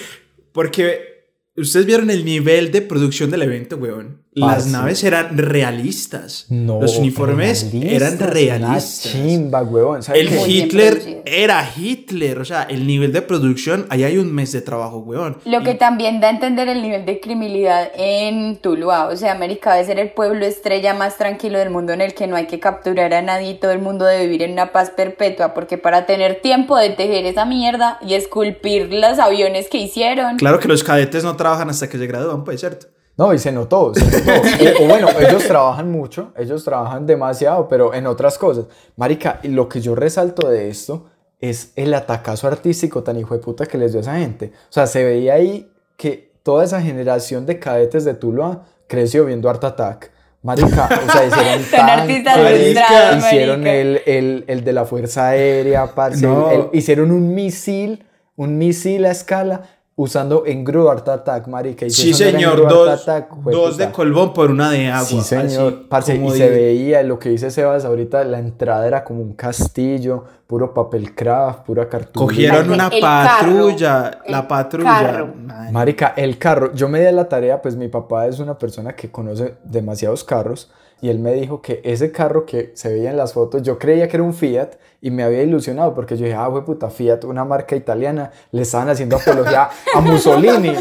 [0.52, 4.24] porque ustedes vieron el nivel de producción del evento, weón.
[4.40, 6.46] Las naves eran realistas.
[6.50, 9.12] No, Los uniformes eran realistas.
[9.12, 10.04] chimba, huevón.
[10.04, 14.52] ¿Sabes El Hitler era Hitler, o sea, el nivel de producción, ahí hay un mes
[14.52, 15.38] de trabajo, weón.
[15.46, 19.08] Lo que también da a entender el nivel de criminalidad en Tuluá.
[19.08, 22.28] O sea, América debe ser el pueblo estrella más tranquilo del mundo en el que
[22.28, 24.92] no hay que capturar a nadie y todo el mundo debe vivir en una paz
[24.92, 25.54] perpetua.
[25.54, 30.38] Porque para tener tiempo de tejer esa mierda y esculpir los aviones que hicieron.
[30.38, 32.88] Claro que los cadetes no trabajan hasta que se gradúan, pues, ¿cierto?
[33.20, 34.42] No, y se notó, se notó.
[34.84, 38.66] O bueno, ellos trabajan mucho, ellos trabajan demasiado, pero en otras cosas.
[38.96, 41.06] Marica, y lo que yo resalto de esto
[41.42, 44.52] es el atacazo artístico tan hijo de puta que les dio a esa gente.
[44.70, 49.50] O sea, se veía ahí que toda esa generación de cadetes de Tuluá creció viendo
[49.50, 50.12] Art Attack.
[50.42, 53.74] Marica, o sea, hicieron tanques, hicieron marica.
[53.74, 56.50] el, el, el de la Fuerza Aérea, parce, No.
[56.50, 58.06] el- hicieron un misil,
[58.38, 59.64] un misil a escala
[60.02, 61.86] usando en Gru Art Attack, marica.
[61.86, 65.04] y Sí, señor, dos, Attack, dos de colbón por una de agua.
[65.04, 65.74] Sí, señor.
[65.74, 66.50] así Parce, y se dice.
[66.50, 71.66] veía lo que dice Sebas ahorita, la entrada era como un castillo, puro papel craft,
[71.66, 72.26] pura cartulina.
[72.54, 75.34] Cogieron una el patrulla, la patrulla.
[75.70, 78.96] Marica, el carro, yo me di a la tarea, pues mi papá es una persona
[78.96, 83.18] que conoce demasiados carros y él me dijo que ese carro que se veía en
[83.18, 86.36] las fotos, yo creía que era un Fiat y me había ilusionado porque yo dije,
[86.38, 90.74] ah, fue puta, Fiat, una marca italiana, le estaban haciendo apología a Mussolini,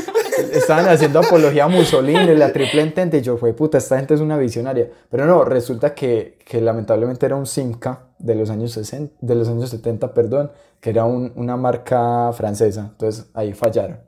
[0.53, 4.21] estaban haciendo apología a Mussolini, la triple entente y yo, fue puta, esta gente es
[4.21, 4.89] una visionaria.
[5.11, 9.49] Pero no, resulta que, que lamentablemente era un Simca de los años 60, de los
[9.49, 10.51] años 70, perdón,
[10.81, 13.99] que era un- una marca francesa, entonces ahí fallaron.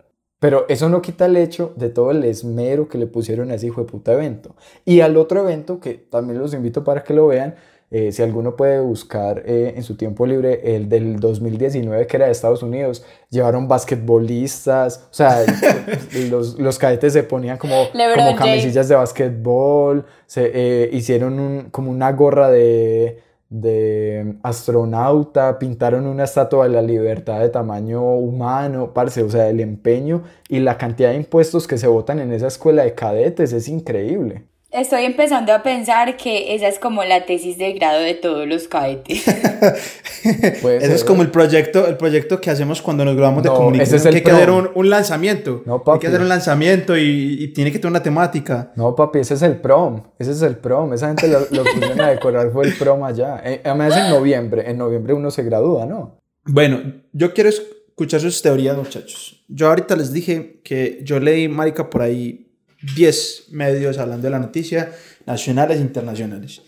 [0.40, 3.66] Pero eso no quita el hecho de todo el esmero que le pusieron a ese
[3.66, 4.56] hijo de puta evento.
[4.84, 7.54] Y al otro evento, que también los invito para que lo vean,
[7.92, 12.26] eh, si alguno puede buscar eh, en su tiempo libre el del 2019 que era
[12.26, 15.44] de Estados Unidos, llevaron basquetbolistas, o sea,
[16.30, 21.90] los, los, cadetes se ponían como, como camisillas de basquetbol, se eh, hicieron un, como
[21.90, 29.22] una gorra de, de astronauta, pintaron una estatua de la libertad de tamaño humano, parce,
[29.22, 32.84] o sea, el empeño y la cantidad de impuestos que se votan en esa escuela
[32.84, 34.49] de cadetes es increíble.
[34.72, 38.68] Estoy empezando a pensar que esa es como la tesis de grado de todos los
[38.68, 39.26] cadetes.
[40.22, 43.96] Ese es como el proyecto, el proyecto que hacemos cuando nos grabamos de comunicación.
[43.96, 45.64] Ese es el que hay que hacer un, un, lanzamiento.
[45.66, 45.96] No, papi.
[45.96, 48.72] Hay que hacer un lanzamiento y, y, tiene que tener una temática.
[48.76, 50.04] No, papi, ese es el prom.
[50.20, 50.92] Ese es el prom.
[50.92, 53.42] Esa gente lo, lo pusieron a decorar fue el prom allá.
[53.44, 54.70] Eh, además en noviembre.
[54.70, 56.20] En noviembre uno se gradúa, ¿no?
[56.44, 56.80] Bueno,
[57.12, 59.44] yo quiero escuchar sus teorías, muchachos.
[59.48, 62.49] Yo ahorita les dije que yo leí, marica, por ahí
[62.94, 64.92] 10 medios hablando de la noticia,
[65.26, 66.62] nacionales e internacionales.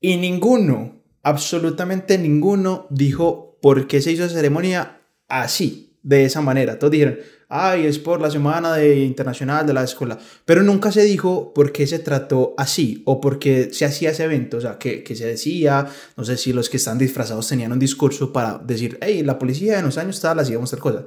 [0.00, 6.78] Y ninguno, absolutamente ninguno, dijo por qué se hizo la ceremonia así, de esa manera.
[6.78, 10.18] Todos dijeron, ay, es por la semana de, internacional de la escuela.
[10.44, 14.24] Pero nunca se dijo por qué se trató así o por qué se hacía ese
[14.24, 14.58] evento.
[14.58, 15.86] O sea, que, que se decía,
[16.16, 19.78] no sé si los que están disfrazados tenían un discurso para decir, hey, la policía
[19.78, 21.04] en los años tal, hacíamos tal cosa.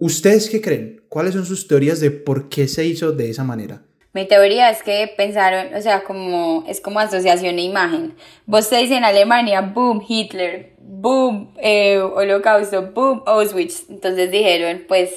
[0.00, 1.02] ¿Ustedes qué creen?
[1.10, 3.82] ¿Cuáles son sus teorías de por qué se hizo de esa manera?
[4.14, 8.14] Mi teoría es que pensaron, o sea, como es como asociación e imagen.
[8.46, 13.90] Vos te dicen en Alemania, boom, Hitler, boom, eh, holocausto, boom, Auschwitz.
[13.90, 15.10] Entonces dijeron, pues,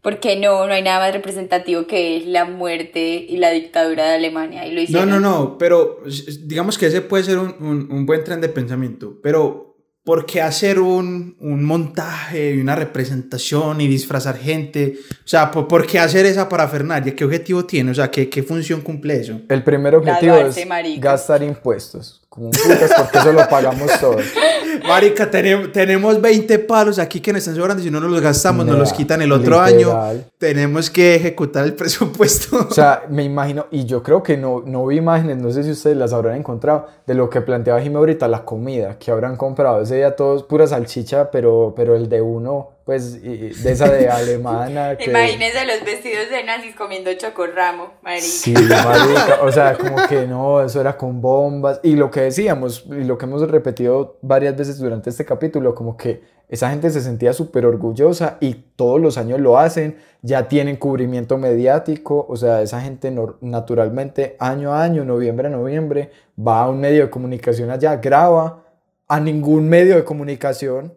[0.00, 0.64] ¿por qué no?
[0.64, 4.64] No hay nada más representativo que la muerte y la dictadura de Alemania.
[4.64, 5.10] Y lo hicieron.
[5.10, 6.04] No, no, no, pero
[6.44, 9.18] digamos que ese puede ser un, un, un buen tren de pensamiento.
[9.22, 9.73] Pero
[10.04, 14.98] ¿Por qué hacer un, un, montaje y una representación y disfrazar gente?
[15.10, 17.16] O sea, ¿por, qué hacer esa parafernalia?
[17.16, 17.90] ¿Qué objetivo tiene?
[17.90, 19.40] O sea, ¿qué, qué función cumple eso?
[19.48, 22.20] El primer objetivo es gastar impuestos.
[22.34, 24.24] Como putas, porque eso lo pagamos todos.
[24.88, 27.80] Marica, tenemos, tenemos 20 palos aquí que nos están sobrando.
[27.80, 29.96] Si no nos los gastamos, nos los quitan el otro año.
[30.36, 32.66] Tenemos que ejecutar el presupuesto.
[32.68, 35.70] O sea, me imagino, y yo creo que no, no vi imágenes, no sé si
[35.70, 39.82] ustedes las habrán encontrado, de lo que planteaba Jimmy ahorita, la comida que habrán comprado.
[39.82, 44.96] Ese día todos pura salchicha, pero, pero el de uno pues de esa de alemana.
[44.98, 45.10] Que...
[45.10, 48.26] Imagínense los vestidos de nazis comiendo chocorramo, marica.
[48.26, 51.80] Sí, marica, o sea, como que no, eso era con bombas.
[51.82, 55.96] Y lo que decíamos, y lo que hemos repetido varias veces durante este capítulo, como
[55.96, 60.76] que esa gente se sentía súper orgullosa y todos los años lo hacen, ya tienen
[60.76, 66.68] cubrimiento mediático, o sea, esa gente naturalmente año a año, noviembre a noviembre, va a
[66.68, 68.62] un medio de comunicación allá, graba
[69.08, 70.92] a ningún medio de comunicación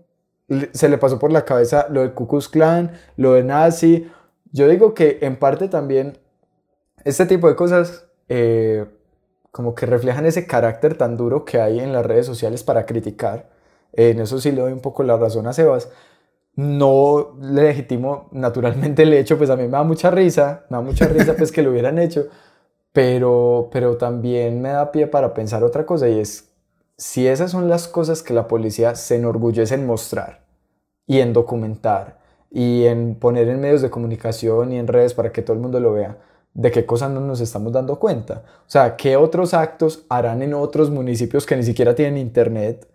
[0.71, 4.09] se le pasó por la cabeza lo del Ku Klux Klan, lo de nazi.
[4.51, 6.17] Yo digo que en parte también
[7.03, 8.85] este tipo de cosas eh,
[9.51, 13.49] como que reflejan ese carácter tan duro que hay en las redes sociales para criticar.
[13.93, 15.89] en eso sí le doy un poco la razón a Sebas.
[16.55, 21.07] No legitimo naturalmente el hecho, pues a mí me da mucha risa, me da mucha
[21.07, 22.27] risa pues que lo hubieran hecho,
[22.93, 26.46] pero, pero también me da pie para pensar otra cosa y es
[26.97, 30.41] si esas son las cosas que la policía se enorgullece en mostrar
[31.05, 32.17] y en documentar
[32.49, 35.79] y en poner en medios de comunicación y en redes para que todo el mundo
[35.79, 36.17] lo vea,
[36.53, 38.43] de qué cosas no nos estamos dando cuenta.
[38.61, 42.87] O sea, qué otros actos harán en otros municipios que ni siquiera tienen internet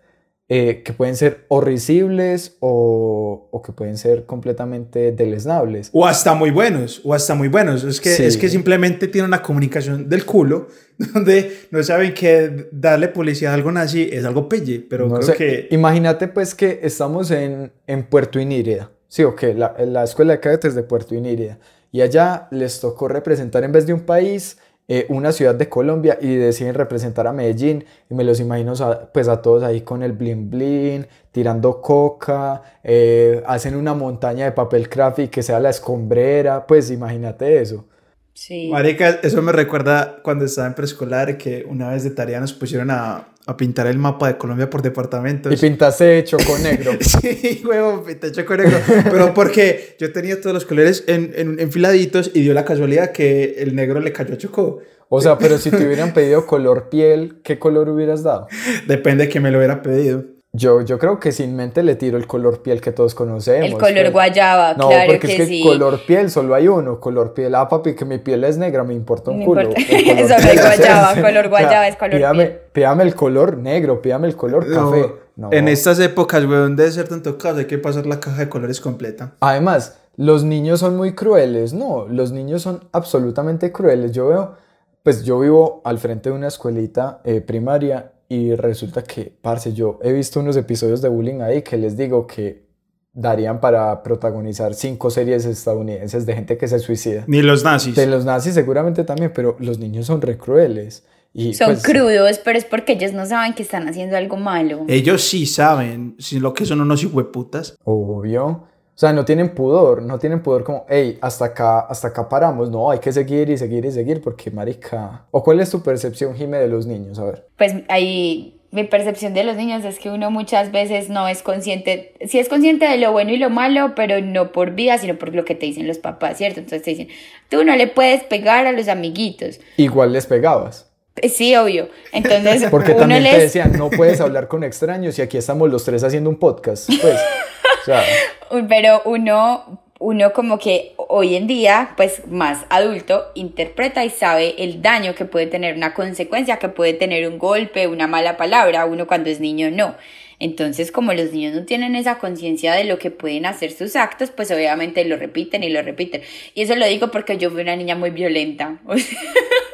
[0.54, 5.88] eh, que pueden ser horribles o, o, que pueden ser completamente deleznables.
[5.94, 7.84] O hasta muy buenos, o hasta muy buenos.
[7.84, 10.68] Es que, es que simplemente tienen una comunicación del culo
[11.14, 15.28] donde no saben que darle publicidad a algo nazi es algo pelle, pero no creo
[15.28, 15.68] sé, que...
[15.70, 20.40] Imagínate pues que estamos en, en Puerto Inírida, sí, o que la, la escuela de
[20.40, 24.58] cadetes de Puerto Inírida, y allá les tocó representar en vez de un país
[24.88, 28.74] eh, una ciudad de Colombia y deciden representar a Medellín y me los imagino
[29.14, 34.52] pues a todos ahí con el blin blin, tirando coca, eh, hacen una montaña de
[34.52, 37.86] papel craft y que sea la escombrera, pues imagínate eso.
[38.34, 38.70] Sí.
[38.70, 42.90] Marica, eso me recuerda cuando estaba en preescolar que una vez de tarea nos pusieron
[42.90, 45.52] a, a pintar el mapa de Colombia por departamentos.
[45.52, 46.92] Y pintaste choco negro.
[47.00, 48.78] sí, huevo, pinté choco negro.
[49.04, 53.56] Pero porque yo tenía todos los colores en, en, enfiladitos y dio la casualidad que
[53.58, 54.80] el negro le cayó a choco.
[55.08, 58.46] O sea, pero si te hubieran pedido color piel, ¿qué color hubieras dado?
[58.86, 60.24] Depende de que me lo hubieran pedido.
[60.54, 63.68] Yo, yo creo que sin mente le tiro el color piel que todos conocemos.
[63.68, 64.12] El color pero...
[64.12, 65.62] guayaba, no, claro porque que es que sí.
[65.62, 67.00] color piel solo hay uno.
[67.00, 69.62] Color piel, ah, papi, que mi piel es negra, me importa un No culo.
[69.62, 69.80] importa.
[69.88, 72.60] Eso no es guayaba, color guayaba es color pídame, piel.
[72.72, 75.14] Pídame el color negro, pídame el color No, café.
[75.36, 75.48] No.
[75.52, 78.82] En estas épocas, weón, debe ser tanto caso, hay que pasar la caja de colores
[78.82, 79.32] completa.
[79.40, 81.72] Además, los niños son muy crueles.
[81.72, 84.12] No, los niños son absolutamente crueles.
[84.12, 84.56] Yo veo,
[85.02, 89.98] pues yo vivo al frente de una escuelita eh, primaria y resulta que, parce, yo
[90.02, 92.64] he visto unos episodios de bullying ahí que les digo que
[93.12, 97.24] darían para protagonizar cinco series estadounidenses de gente que se suicida.
[97.26, 97.94] Ni los nazis.
[97.94, 101.04] De los nazis seguramente también, pero los niños son re crueles.
[101.34, 104.86] Y Son pues, crudos, pero es porque ellos no saben que están haciendo algo malo.
[104.88, 107.76] Ellos sí saben si lo que son unos hijueputas.
[107.84, 108.64] Obvio.
[108.94, 112.70] O sea, no tienen pudor, no tienen pudor como, hey, hasta acá, hasta acá paramos.
[112.70, 115.24] No, hay que seguir y seguir y seguir porque, marica.
[115.30, 117.18] ¿O cuál es tu percepción, Jime, de los niños?
[117.18, 117.48] A ver.
[117.56, 122.14] Pues ahí mi percepción de los niños es que uno muchas veces no es consciente,
[122.26, 125.34] sí es consciente de lo bueno y lo malo, pero no por vida, sino por
[125.34, 126.60] lo que te dicen los papás, ¿cierto?
[126.60, 127.08] Entonces te dicen,
[127.50, 129.60] tú no le puedes pegar a los amiguitos.
[129.76, 130.90] Igual les pegabas.
[131.16, 131.90] Eh, Sí, obvio.
[132.12, 133.42] Entonces, Porque uno también te les...
[133.42, 136.88] decían, no puedes hablar con extraños y aquí estamos los tres haciendo un podcast.
[136.88, 137.18] Pues,
[138.68, 144.82] Pero uno, uno como que hoy en día, pues más adulto, interpreta y sabe el
[144.82, 149.06] daño que puede tener una consecuencia, que puede tener un golpe, una mala palabra, uno
[149.06, 149.94] cuando es niño no.
[150.42, 154.30] Entonces, como los niños no tienen esa conciencia de lo que pueden hacer sus actos,
[154.30, 156.22] pues obviamente lo repiten y lo repiten.
[156.54, 158.80] Y eso lo digo porque yo fui una niña muy violenta.
[158.88, 159.18] O sea,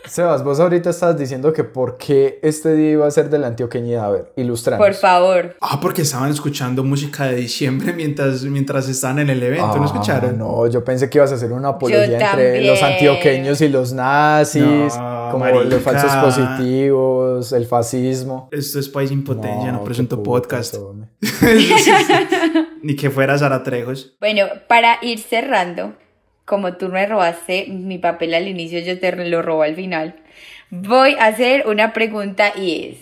[0.09, 3.49] Sebas, vos ahorita estás diciendo que por qué este día iba a ser de la
[3.49, 4.05] antioqueñidad.
[4.07, 4.85] A ver, ilustranos.
[4.85, 5.57] por favor.
[5.61, 9.87] Ah, porque estaban escuchando música de diciembre mientras, mientras estaban en el evento, ¿no Ah,
[9.87, 10.39] escucharon?
[10.39, 12.67] No, yo pensé que ibas a hacer una apología entre también.
[12.67, 14.63] los antioqueños y los nazis,
[14.97, 15.65] No, como marica.
[15.65, 18.49] los falsos positivos, el fascismo.
[18.51, 20.77] Esto es País Impotencia, no, qué presento podcast.
[22.83, 24.17] Ni que fuera Zaratrejos.
[24.21, 25.95] Bueno, para ir cerrando,
[26.49, 30.17] como tú me robaste mi papel al inicio, yo te lo robo al final.
[30.71, 32.97] Voy a hacer una pregunta y es,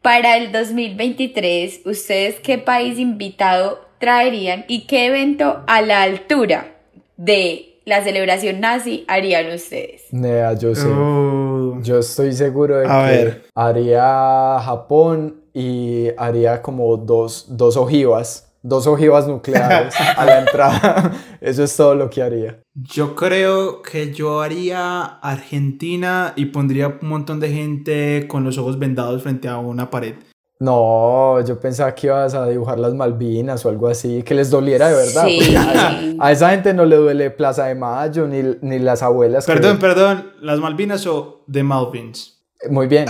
[0.00, 6.76] para el 2023, ¿ustedes qué país invitado traerían y qué evento a la altura
[7.18, 10.04] de la celebración nazi harían ustedes?
[10.10, 10.86] Nea, yo sé.
[10.88, 11.78] Oh.
[11.82, 13.42] Yo estoy seguro de A que ver.
[13.54, 21.12] haría Japón y haría como dos, dos ojivas, dos ojivas nucleares a la entrada.
[21.40, 22.60] Eso es todo lo que haría.
[22.74, 28.78] Yo creo que yo haría Argentina y pondría un montón de gente con los ojos
[28.78, 30.14] vendados frente a una pared.
[30.60, 34.88] No, yo pensaba que ibas a dibujar las Malvinas o algo así, que les doliera
[34.88, 35.26] de verdad.
[35.28, 35.54] Sí.
[35.54, 39.46] a, esa, a esa gente no le duele Plaza de Mayo ni, ni las abuelas.
[39.46, 42.42] que- Perdón, perdón, ¿las Malvinas o The Malvins?
[42.70, 43.04] Muy bien.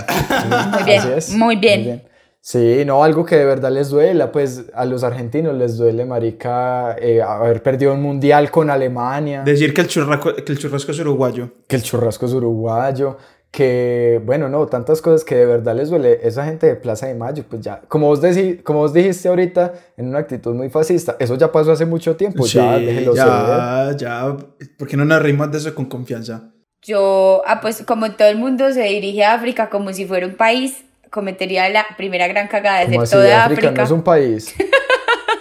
[0.75, 2.03] Muy bien, así es, muy bien.
[2.41, 6.95] Sí, no, algo que de verdad les duela, pues a los argentinos les duele, marica,
[6.99, 10.99] eh, haber perdido un mundial con Alemania, Decir que el, churrasco, que el churrasco es
[10.99, 11.49] uruguayo.
[11.67, 13.17] que el churrasco es uruguayo,
[13.51, 16.19] que, bueno, no, tantas cosas que de verdad les duele.
[16.23, 19.73] Esa gente de Plaza de Mayo, pues ya, como vos, decí- como vos dijiste ahorita,
[19.97, 23.25] en una actitud muy fascista, eso ya pasó hace mucho tiempo, Pues ya, déjelo ser.
[23.25, 24.37] ya, ya.
[24.77, 26.51] ¿Por qué no nos reímos de eso con confianza?
[26.83, 30.35] Yo, ah, pues como todo el mundo se dirige a África como si fuera un
[30.35, 33.81] país, cometería la primera gran cagada de ser así, toda África África.
[33.81, 34.55] no es un país.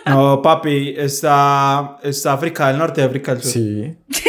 [0.09, 3.53] No, papi, está, está África del Norte y África del Sur.
[3.53, 3.97] Sí.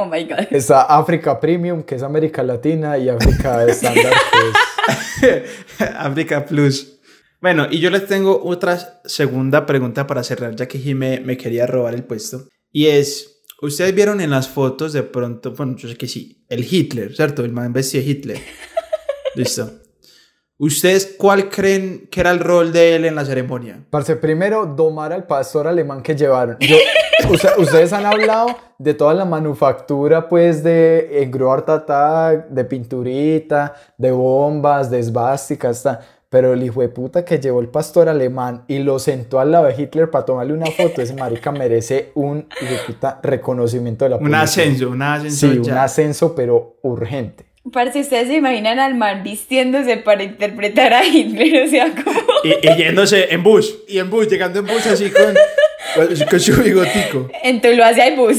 [0.00, 0.46] Oh my god.
[0.52, 4.12] Está África Premium, que es América Latina, y África Estándar,
[5.20, 7.00] que es África Plus.
[7.40, 11.66] Bueno, y yo les tengo otra segunda pregunta para cerrar, ya que Jimé me quería
[11.66, 12.46] robar el puesto.
[12.70, 16.64] Y es, ustedes vieron en las fotos de pronto, bueno, yo sé que sí, el
[16.64, 17.44] Hitler, ¿cierto?
[17.44, 18.38] El man vestido de Hitler.
[19.34, 19.80] Listo.
[20.60, 23.78] ¿Ustedes cuál creen que era el rol de él en la ceremonia?
[23.90, 26.56] Parce, primero, domar al pastor alemán que llevaron.
[26.58, 26.76] Yo-
[27.30, 33.74] usted- ustedes han hablado de toda la manufactura, pues, de Engro Art Attack, de pinturita,
[33.96, 35.86] de bombas, de esvásticas,
[36.28, 39.66] pero el hijo de puta que llevó el pastor alemán y lo sentó al lado
[39.66, 44.08] de Hitler para tomarle una foto, ese marica merece un hijo de puta reconocimiento de
[44.10, 44.42] la Un policía.
[44.42, 45.36] ascenso, un ascenso.
[45.52, 45.84] Sí, un ya.
[45.84, 47.46] ascenso, pero urgente.
[47.72, 52.20] Parce, ustedes se imaginan al man vistiéndose para interpretar a Hitler, o sea, como...
[52.44, 55.34] Y, y yéndose en bus, y en bus, llegando en bus así con,
[56.30, 57.30] con su bigotico.
[57.42, 58.38] En Tuluá sí hay bus.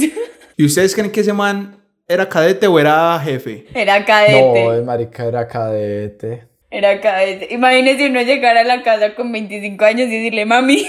[0.57, 1.77] ¿Y ustedes creen que ese man
[2.07, 3.65] era cadete o era jefe?
[3.73, 4.63] Era cadete.
[4.63, 6.43] No, el marica era cadete.
[6.71, 7.47] Era cadete.
[7.53, 10.87] Imagínese uno llegar a la casa con 25 años y decirle, mami,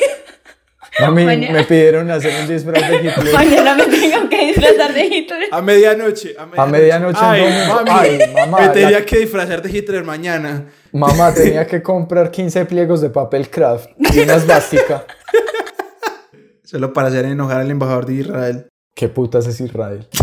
[0.98, 3.32] A mí Mañana- me pidieron hacer un disfraz de Hitler.
[3.32, 5.48] mañana me tengo que disfrazar de Hitler.
[5.52, 6.34] A medianoche.
[6.38, 10.04] A A medianoche en Ay, mami, Ay, mamá, Me la- tenía que disfrazar de Hitler
[10.04, 10.66] mañana.
[10.92, 15.06] Mamá tenía que comprar 15 pliegos de papel craft y una esvástica.
[16.64, 18.66] Solo para hacer enojar al embajador de Israel.
[18.94, 20.06] ¿Qué putas es Israel?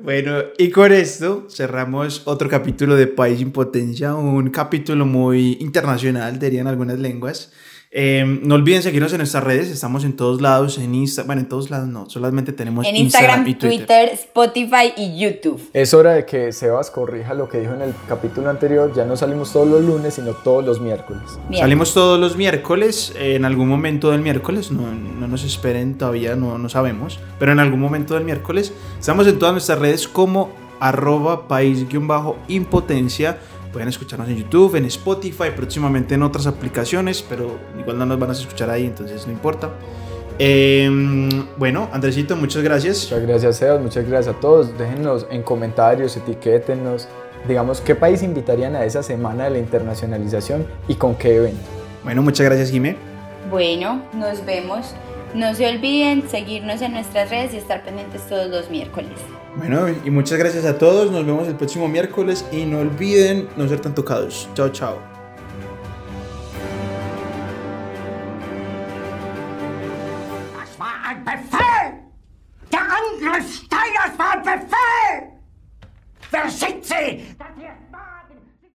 [0.00, 6.66] Bueno, y con esto cerramos otro capítulo de País Impotencia, un capítulo muy internacional, dirían
[6.66, 7.52] algunas lenguas.
[7.90, 11.48] Eh, no olviden seguirnos en nuestras redes, estamos en todos lados, en Insta, bueno, en
[11.48, 13.78] todos lados no, solamente tenemos En Instagram, y Twitter.
[13.78, 15.70] Twitter, Spotify y YouTube.
[15.72, 18.92] Es hora de que Sebas corrija lo que dijo en el capítulo anterior.
[18.94, 21.22] Ya no salimos todos los lunes, sino todos los miércoles.
[21.48, 21.62] Bien.
[21.62, 26.36] Salimos todos los miércoles, eh, en algún momento del miércoles, no, no nos esperen todavía,
[26.36, 30.50] no, no sabemos, pero en algún momento del miércoles estamos en todas nuestras redes como
[30.78, 33.38] arroba país-impotencia.
[33.78, 38.30] Pueden escucharnos en YouTube, en Spotify, próximamente en otras aplicaciones, pero igual no nos van
[38.30, 39.70] a escuchar ahí, entonces no importa.
[40.36, 40.90] Eh,
[41.56, 43.04] bueno, Andresito, muchas gracias.
[43.04, 43.80] Muchas gracias, Sebas.
[43.80, 44.76] Muchas gracias a todos.
[44.76, 47.06] Déjenos en comentarios, etiquétenos.
[47.46, 51.62] Digamos, ¿qué país invitarían a esa semana de la internacionalización y con qué evento?
[52.02, 52.96] Bueno, muchas gracias, Jimé.
[53.48, 54.92] Bueno, nos vemos.
[55.34, 59.20] No se olviden seguirnos en nuestras redes y estar pendientes todos los miércoles.
[59.56, 61.10] Bueno, y muchas gracias a todos.
[61.10, 64.48] Nos vemos el próximo miércoles y no olviden no ser tan tocados.
[64.54, 64.98] Chao, chao.
[70.58, 71.98] Das war ein Befehl!
[76.30, 77.24] Wer schickt sie?